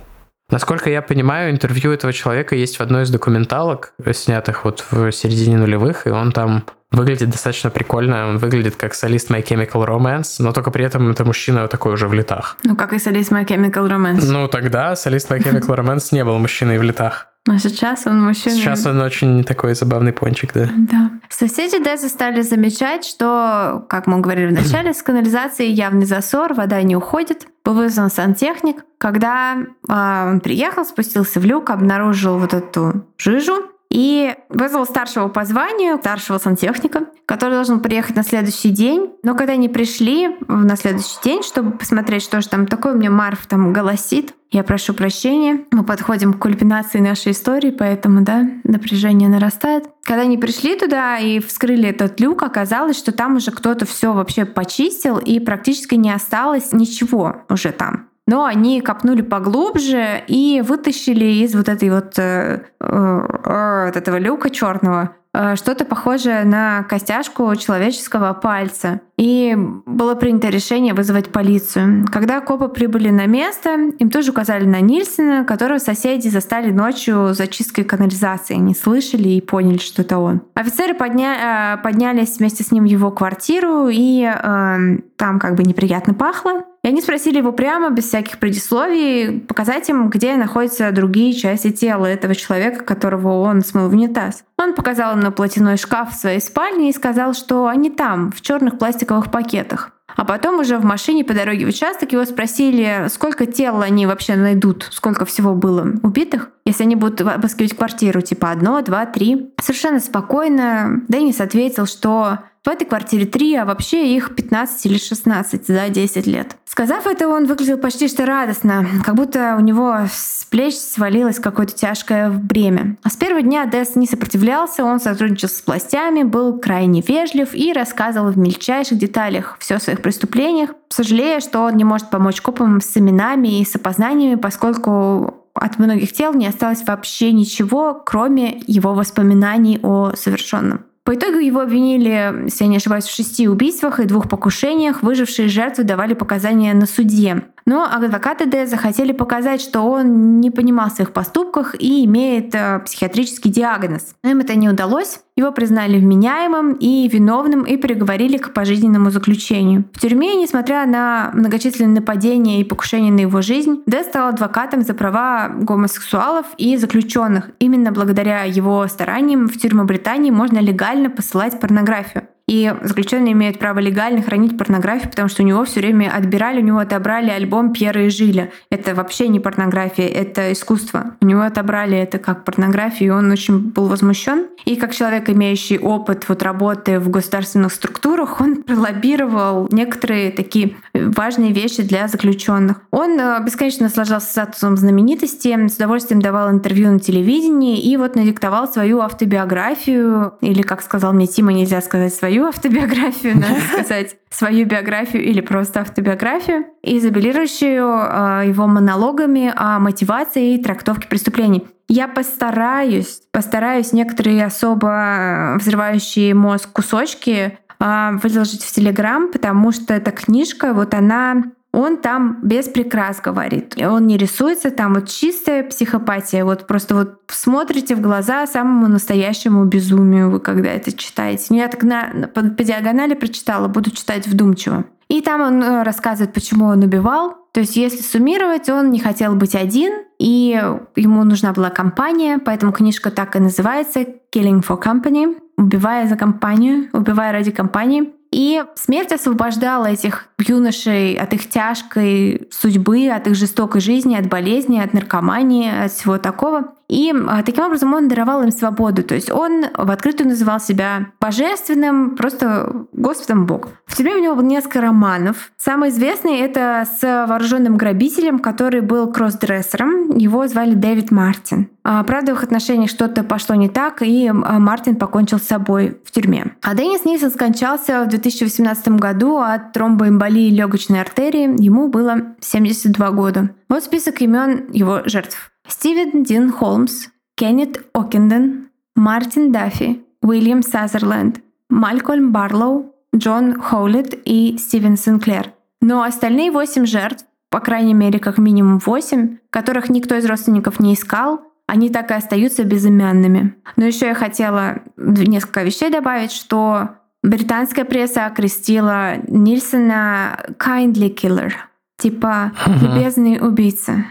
[0.51, 5.57] Насколько я понимаю, интервью этого человека есть в одной из документалок, снятых вот в середине
[5.57, 8.29] нулевых, и он там выглядит достаточно прикольно.
[8.29, 12.07] Он выглядит как солист My Chemical Romance, но только при этом это мужчина такой уже
[12.07, 12.57] в летах.
[12.63, 14.25] Ну, как и солист My Chemical Romance.
[14.25, 17.27] Ну, тогда солист My Chemical Romance не был мужчиной в летах.
[17.47, 18.55] А сейчас он мужчина.
[18.55, 20.69] Сейчас он очень такой забавный пончик, да.
[20.75, 21.11] Да.
[21.29, 26.81] Соседи Деза стали замечать, что, как мы говорили в начале, с канализации явный засор, вода
[26.81, 27.47] не уходит.
[27.63, 28.83] Был вызван сантехник.
[28.97, 35.45] Когда э, он приехал, спустился в люк, обнаружил вот эту жижу, и вызвал старшего по
[35.45, 39.11] званию, старшего сантехника, который должен приехать на следующий день.
[39.23, 43.47] Но когда они пришли на следующий день, чтобы посмотреть, что же там такое, мне Марф
[43.47, 45.65] там голосит, я прошу прощения.
[45.71, 49.85] Мы подходим к кульминации нашей истории, поэтому, да, напряжение нарастает.
[50.03, 54.45] Когда они пришли туда и вскрыли этот люк, оказалось, что там уже кто-то все вообще
[54.45, 61.55] почистил, и практически не осталось ничего уже там но они копнули поглубже и вытащили из
[61.55, 65.15] вот этой вот э, э, э, вот этого люка черного
[65.55, 69.01] что-то похожее на костяшку человеческого пальца.
[69.15, 69.55] И
[69.85, 72.07] было принято решение вызвать полицию.
[72.11, 77.45] Когда копы прибыли на место, им тоже указали на Нильсона, которого соседи застали ночью за
[77.45, 78.55] чисткой канализации.
[78.55, 80.41] Не слышали и поняли, что это он.
[80.55, 81.79] Офицеры подня...
[81.83, 84.77] Поднялись вместе с ним в его квартиру, и э,
[85.15, 86.63] там как бы неприятно пахло.
[86.89, 92.33] Они спросили его прямо, без всяких предисловий, показать им, где находятся другие части тела этого
[92.33, 94.43] человека, которого он смыл в унитаз.
[94.57, 98.79] Он показал на платяной шкаф в своей спальне и сказал, что они там, в черных
[98.79, 99.91] пластиковых пакетах.
[100.15, 104.35] А потом уже в машине по дороге в участок его спросили, сколько тел они вообще
[104.35, 109.53] найдут, сколько всего было убитых, если они будут обыскивать квартиру, типа одно, два, три.
[109.61, 115.67] Совершенно спокойно Деннис ответил, что в этой квартире три, а вообще их 15 или 16
[115.67, 116.57] за 10 лет.
[116.65, 121.73] Сказав это, он выглядел почти что радостно, как будто у него с плеч свалилось какое-то
[121.73, 122.97] тяжкое бремя.
[123.03, 127.73] А с первого дня Дес не сопротивлялся, он сотрудничал с властями, был крайне вежлив и
[127.73, 132.81] рассказывал в мельчайших деталях все о своих преступлениях, сожалея, что он не может помочь копам
[132.81, 138.93] с именами и с опознаниями, поскольку от многих тел не осталось вообще ничего, кроме его
[138.93, 140.85] воспоминаний о совершенном.
[141.09, 145.01] По итогу его обвинили, если я не ошибаюсь, в шести убийствах и двух покушениях.
[145.01, 147.45] Выжившие жертвы давали показания на суде.
[147.65, 153.51] Но адвокаты Д захотели показать, что он не понимал своих поступках и имеет э, психиатрический
[153.51, 154.15] диагноз.
[154.23, 155.21] Но им это не удалось.
[155.35, 159.85] Его признали вменяемым и виновным и приговорили к пожизненному заключению.
[159.93, 164.93] В тюрьме, несмотря на многочисленные нападения и покушения на его жизнь, Д стал адвокатом за
[164.93, 167.51] права гомосексуалов и заключенных.
[167.59, 172.27] Именно благодаря его стараниям в тюрьму Британии можно легально посылать порнографию.
[172.49, 176.65] И заключенные имеют право легально хранить порнографию, потому что у него все время отбирали, у
[176.65, 178.49] него отобрали альбом Пьера и Жиля.
[178.71, 181.15] Это вообще не порнография, это искусство.
[181.21, 184.47] У него отобрали это как порнографию, и он очень был возмущен.
[184.65, 191.53] И как человек, имеющий опыт вот работы в государственных структурах, он пролоббировал некоторые такие важные
[191.53, 192.81] вещи для заключенных.
[192.89, 198.67] Он э, бесконечно наслаждался статусом знаменитости, с удовольствием давал интервью на телевидении и вот надиктовал
[198.67, 204.65] свою автобиографию, или, как сказал мне Тима, нельзя сказать свою, свою автобиографию, надо сказать, свою
[204.65, 211.67] биографию или просто автобиографию, изобилирующую э, его монологами о мотивации и трактовке преступлений.
[211.87, 220.11] Я постараюсь, постараюсь некоторые особо взрывающие мозг кусочки э, выложить в Телеграм, потому что эта
[220.11, 223.75] книжка, вот она он там без прикрас говорит.
[223.79, 226.43] Он не рисуется, там вот чистая психопатия.
[226.43, 231.45] Вот просто вот смотрите в глаза самому настоящему безумию вы когда это читаете.
[231.49, 234.85] Ну, я так на, по, по диагонали прочитала, буду читать вдумчиво.
[235.09, 237.35] И там он э, рассказывает, почему он убивал.
[237.51, 240.61] То есть, если суммировать, он не хотел быть один, и
[240.95, 246.89] ему нужна была компания, поэтому книжка так и называется «Killing for Company», убивая за компанию,
[246.93, 248.13] убивая ради компании.
[248.31, 254.79] И смерть освобождала этих юношей от их тяжкой судьбы, от их жестокой жизни, от болезни,
[254.79, 256.75] от наркомании, от всего такого.
[256.89, 259.03] И а, таким образом он даровал им свободу.
[259.03, 263.69] То есть он в открытую называл себя божественным, просто Господом Бог.
[263.85, 265.51] В тюрьме у него было несколько романов.
[265.57, 270.17] Самый известный— это с вооруженным грабителем, который был кроссдрессером.
[270.17, 271.69] Его звали Дэвид Мартин.
[271.83, 275.97] А, правда, в их отношениях что-то пошло не так, и а, Мартин покончил с собой
[276.03, 276.55] в тюрьме.
[276.61, 281.63] А Деннис Нильсон скончался в 2018 году от тромбоэмболии легочной артерии.
[281.63, 283.49] Ему было 72 года.
[283.69, 285.51] Вот список имен его жертв.
[285.69, 294.97] Стивен Дин Холмс, Кеннет Окенден, Мартин Даффи, Уильям Сазерленд, Малькольм Барлоу, Джон Хоулет и Стивен
[294.97, 295.53] Синклер.
[295.81, 300.93] Но остальные восемь жертв по крайней мере, как минимум восемь, которых никто из родственников не
[300.93, 303.55] искал, они так и остаются безымянными.
[303.75, 306.89] Но еще я хотела несколько вещей добавить, что
[307.23, 311.51] британская пресса окрестила Нильсона kindly killer,
[311.97, 314.05] типа любезный убийца.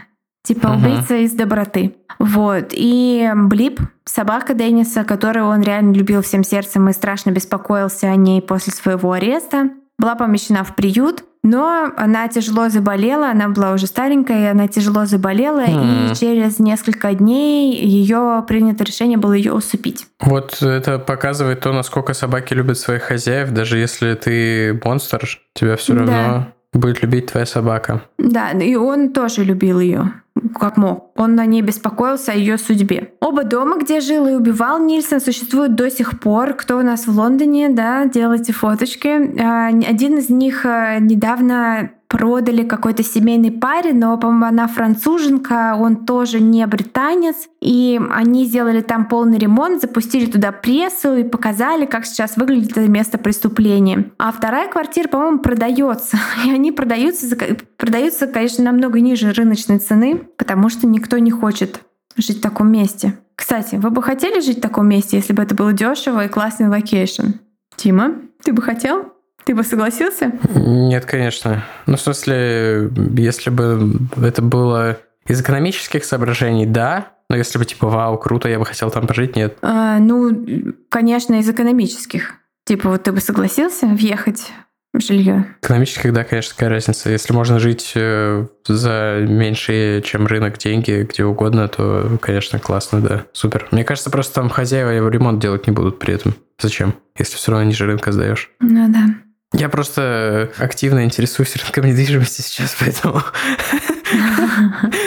[0.49, 0.77] Типа uh-huh.
[0.77, 1.93] убийца из доброты.
[2.17, 2.69] Вот.
[2.71, 8.41] И Блип, собака Денниса, которую он реально любил всем сердцем и страшно беспокоился о ней
[8.41, 9.69] после своего ареста,
[9.99, 15.65] была помещена в приют, но она тяжело заболела, она была уже старенькая, она тяжело заболела,
[15.65, 16.13] mm.
[16.13, 20.07] и через несколько дней ее принято решение было ее усыпить.
[20.19, 25.93] Вот это показывает то, насколько собаки любят своих хозяев, даже если ты монстр, тебя все
[25.93, 26.53] равно да.
[26.73, 28.03] Будет любить твоя собака.
[28.17, 30.13] Да, и он тоже любил ее
[30.59, 31.11] как мог.
[31.15, 33.13] Он на ней беспокоился о ее судьбе.
[33.19, 36.53] Оба дома, где жил и убивал Нильсон, существуют до сих пор.
[36.53, 39.39] Кто у нас в Лондоне, да, делайте фоточки.
[39.41, 46.05] А, один из них э, недавно продали какой-то семейной паре, но, по-моему, она француженка, он
[46.07, 47.47] тоже не британец.
[47.61, 52.89] И они сделали там полный ремонт, запустили туда прессу и показали, как сейчас выглядит это
[52.89, 54.11] место преступления.
[54.17, 56.17] А вторая квартира, по-моему, продается.
[56.45, 57.37] И они продаются,
[57.77, 61.81] продаются, конечно, намного ниже рыночной цены, потому что никто не хочет
[62.17, 63.19] жить в таком месте.
[63.35, 66.67] Кстати, вы бы хотели жить в таком месте, если бы это было дешево и классный
[66.69, 67.33] location?
[67.75, 69.13] Тима, ты бы хотел?
[69.49, 70.31] Ты бы согласился?
[70.53, 71.65] Нет, конечно.
[71.87, 77.07] Ну, в смысле, если бы это было из экономических соображений, да.
[77.31, 79.57] Но если бы типа, вау, круто, я бы хотел там пожить, нет.
[79.63, 80.45] А, ну,
[80.89, 82.35] конечно, из экономических.
[82.65, 84.51] Типа, вот ты бы согласился въехать
[84.93, 85.47] в жилье?
[85.63, 87.09] Экономических, да, конечно, какая разница.
[87.09, 93.25] Если можно жить э, за меньшие, чем рынок, деньги, где угодно, то, конечно, классно, да.
[93.33, 93.67] Супер.
[93.71, 96.35] Мне кажется, просто там хозяева ремонт делать не будут при этом.
[96.59, 96.93] Зачем?
[97.17, 98.51] Если все равно ниже рынка сдаешь.
[98.59, 99.07] Ну да.
[99.53, 103.21] Я просто активно интересуюсь рынком недвижимости сейчас, поэтому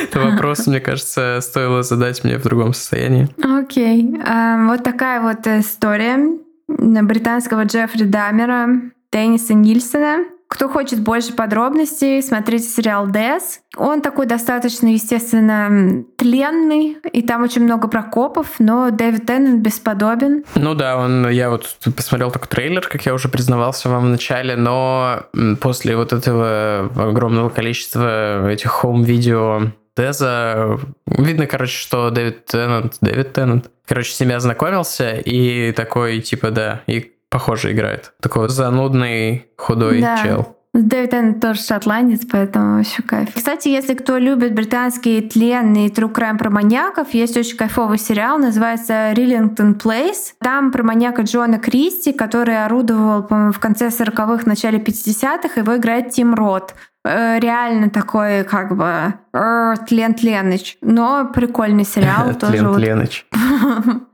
[0.02, 3.28] это вопрос, мне кажется, стоило задать мне в другом состоянии.
[3.42, 4.20] Окей.
[4.26, 6.18] А, вот такая вот история
[6.68, 8.68] британского Джеффри Дамера,
[9.12, 10.24] Денниса Нильсона.
[10.52, 13.60] Кто хочет больше подробностей, смотрите сериал «Des».
[13.78, 20.44] Он такой достаточно, естественно, тленный, и там очень много про копов, но Дэвид Теннант бесподобен.
[20.54, 24.54] Ну да, он, я вот посмотрел только трейлер, как я уже признавался вам в начале,
[24.56, 25.22] но
[25.62, 30.78] после вот этого огромного количества этих home video Des а.
[31.06, 36.82] Видно, короче, что Дэвид Теннант, Дэвид Теннант, короче, с ними ознакомился и такой, типа, да,
[36.86, 38.12] и похоже играет.
[38.20, 40.22] Такой занудный, худой да.
[40.22, 40.56] чел.
[40.74, 43.28] Дэвид Теннет тоже шотландец, поэтому вообще кайф.
[43.34, 49.12] Кстати, если кто любит британские тленные true crime про маньяков, есть очень кайфовый сериал, называется
[49.12, 50.34] Риллингтон Плейс.
[50.40, 55.60] Там про маньяка Джона Кристи, который орудовал, по-моему, в конце 40-х, начале 50-х.
[55.60, 56.74] Его играет Тим Рот
[57.04, 59.12] э, реально такой, как бы,
[59.86, 60.78] Тлен Тленыч.
[60.80, 62.34] Но прикольный сериал.
[62.40, 63.26] Тлен Тленыч.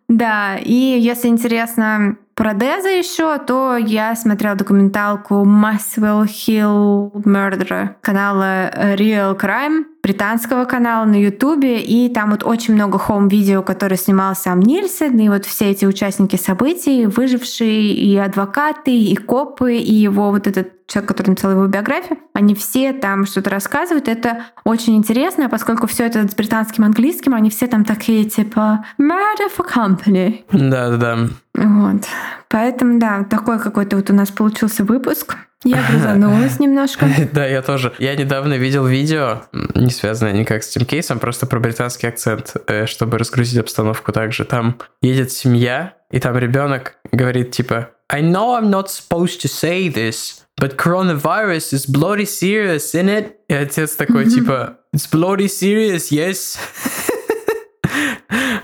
[0.08, 8.70] Да, и если интересно про Деза еще, то я смотрела документалку Maswell Hill Murder канала
[8.94, 14.60] Real Crime, британского канала на Ютубе, и там вот очень много хоум-видео, которые снимал сам
[14.60, 20.46] Нильсон, и вот все эти участники событий, выжившие, и адвокаты, и копы, и его вот
[20.46, 24.08] этот человек, который написал его биографию, они все там что-то рассказывают.
[24.08, 29.50] Это очень интересно, поскольку все это с британским английским, они все там такие типа «murder
[29.54, 30.44] for company».
[30.50, 31.28] Да-да-да.
[31.52, 32.06] Вот.
[32.48, 35.36] Поэтому, да, такой какой-то вот у нас получился выпуск.
[35.64, 37.06] Я грузанулась немножко.
[37.32, 37.92] Да, я тоже.
[37.98, 39.42] Я недавно видел видео,
[39.74, 44.44] не связанное никак с этим кейсом, просто про британский акцент, э, чтобы разгрузить обстановку также.
[44.44, 49.88] Там едет семья, и там ребенок говорит типа I know I'm not supposed to say
[49.88, 53.32] this, but coronavirus is bloody serious, isn't it?
[53.48, 56.56] И отец такой типа It's bloody serious, yes.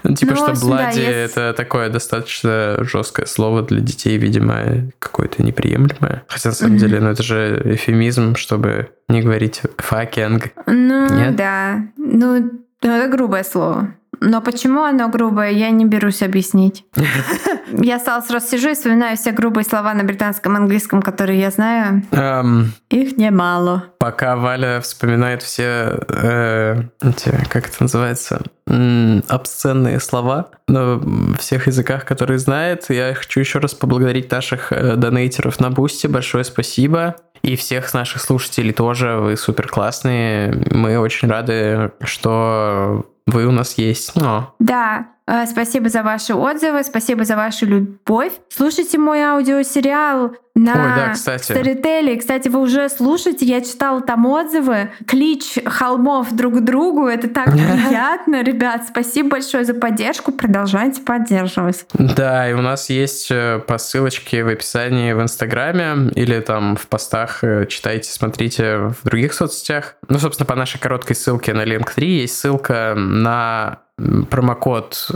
[0.02, 1.32] Ну, типа, ну, что bloody да, есть...
[1.32, 6.24] это такое достаточно жесткое слово для детей, видимо, какое-то неприемлемое.
[6.28, 6.78] Хотя, на самом mm-hmm.
[6.78, 10.50] деле, ну это же эвфемизм, чтобы не говорить fucking.
[10.66, 11.36] Ну, Нет?
[11.36, 11.86] да.
[11.96, 12.50] Ну,
[12.82, 13.94] ну, это грубое слово.
[14.26, 16.84] Но почему оно грубое, я не берусь объяснить.
[17.72, 22.02] Я стала сразу сижу и вспоминаю все грубые слова на британском английском, которые я знаю.
[22.10, 23.86] Um, Их немало.
[23.98, 31.00] Пока Валя вспоминает все э, эти, как это называется, обсценные слова на
[31.38, 36.06] всех языках, которые знает, я хочу еще раз поблагодарить наших э, донейтеров на Boosty.
[36.06, 37.16] Большое спасибо.
[37.42, 39.16] И всех наших слушателей тоже.
[39.16, 40.54] Вы супер классные.
[40.70, 44.14] Мы очень рады, что вы у нас есть.
[44.16, 44.54] Но...
[44.58, 45.13] Да,
[45.46, 48.32] спасибо за ваши отзывы, спасибо за вашу любовь.
[48.48, 51.50] Слушайте мой аудиосериал на Ой, да, кстати.
[51.50, 52.16] Storytel.
[52.16, 54.92] Кстати, вы уже слушаете, я читала там отзывы.
[55.06, 57.06] Клич холмов друг к другу.
[57.06, 58.84] Это так приятно, ребят.
[58.88, 60.30] Спасибо большое за поддержку.
[60.30, 61.86] Продолжайте поддерживать.
[61.94, 66.86] Да, и у нас есть э, по ссылочке в описании в Инстаграме или там в
[66.86, 69.96] постах э, читайте, смотрите в других соцсетях.
[70.08, 73.83] Ну, собственно, по нашей короткой ссылке на Link3 есть ссылка на
[74.30, 75.10] промокод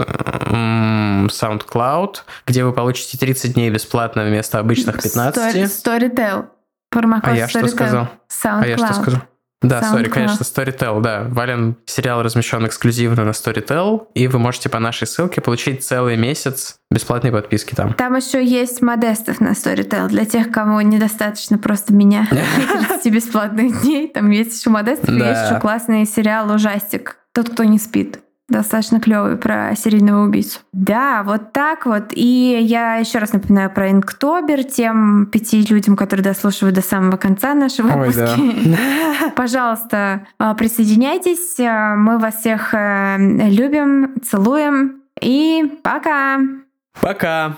[1.27, 2.15] SoundCloud,
[2.47, 5.55] где вы получите 30 дней бесплатно вместо обычных 15.
[5.65, 6.45] Storytel.
[6.89, 8.07] Промокод а я что сказал?
[8.29, 8.63] SoundCloud.
[8.63, 9.21] А я что сказал?
[9.61, 11.25] Да, сори, конечно, Storytel, да.
[11.27, 16.77] Вален сериал размещен эксклюзивно на Storytel, и вы можете по нашей ссылке получить целый месяц
[16.89, 17.93] бесплатной подписки там.
[17.93, 22.25] Там еще есть модестов на Storytel для тех, кому недостаточно просто меня
[22.89, 24.07] 30 бесплатных дней.
[24.07, 27.17] Там есть еще модестов, есть еще классный сериал «Ужастик».
[27.33, 30.59] Тот, кто не спит достаточно клевый про серийного убийцу.
[30.73, 32.05] Да, вот так вот.
[32.11, 37.53] И я еще раз напоминаю про Инктобер тем пяти людям, которые дослушивают до самого конца
[37.53, 38.35] нашего выпуска.
[38.65, 38.77] Да.
[39.35, 41.59] Пожалуйста, а, присоединяйтесь.
[41.59, 43.17] А, мы вас всех э,
[43.49, 45.01] любим, целуем.
[45.21, 46.39] И пока!
[47.01, 47.57] Пока!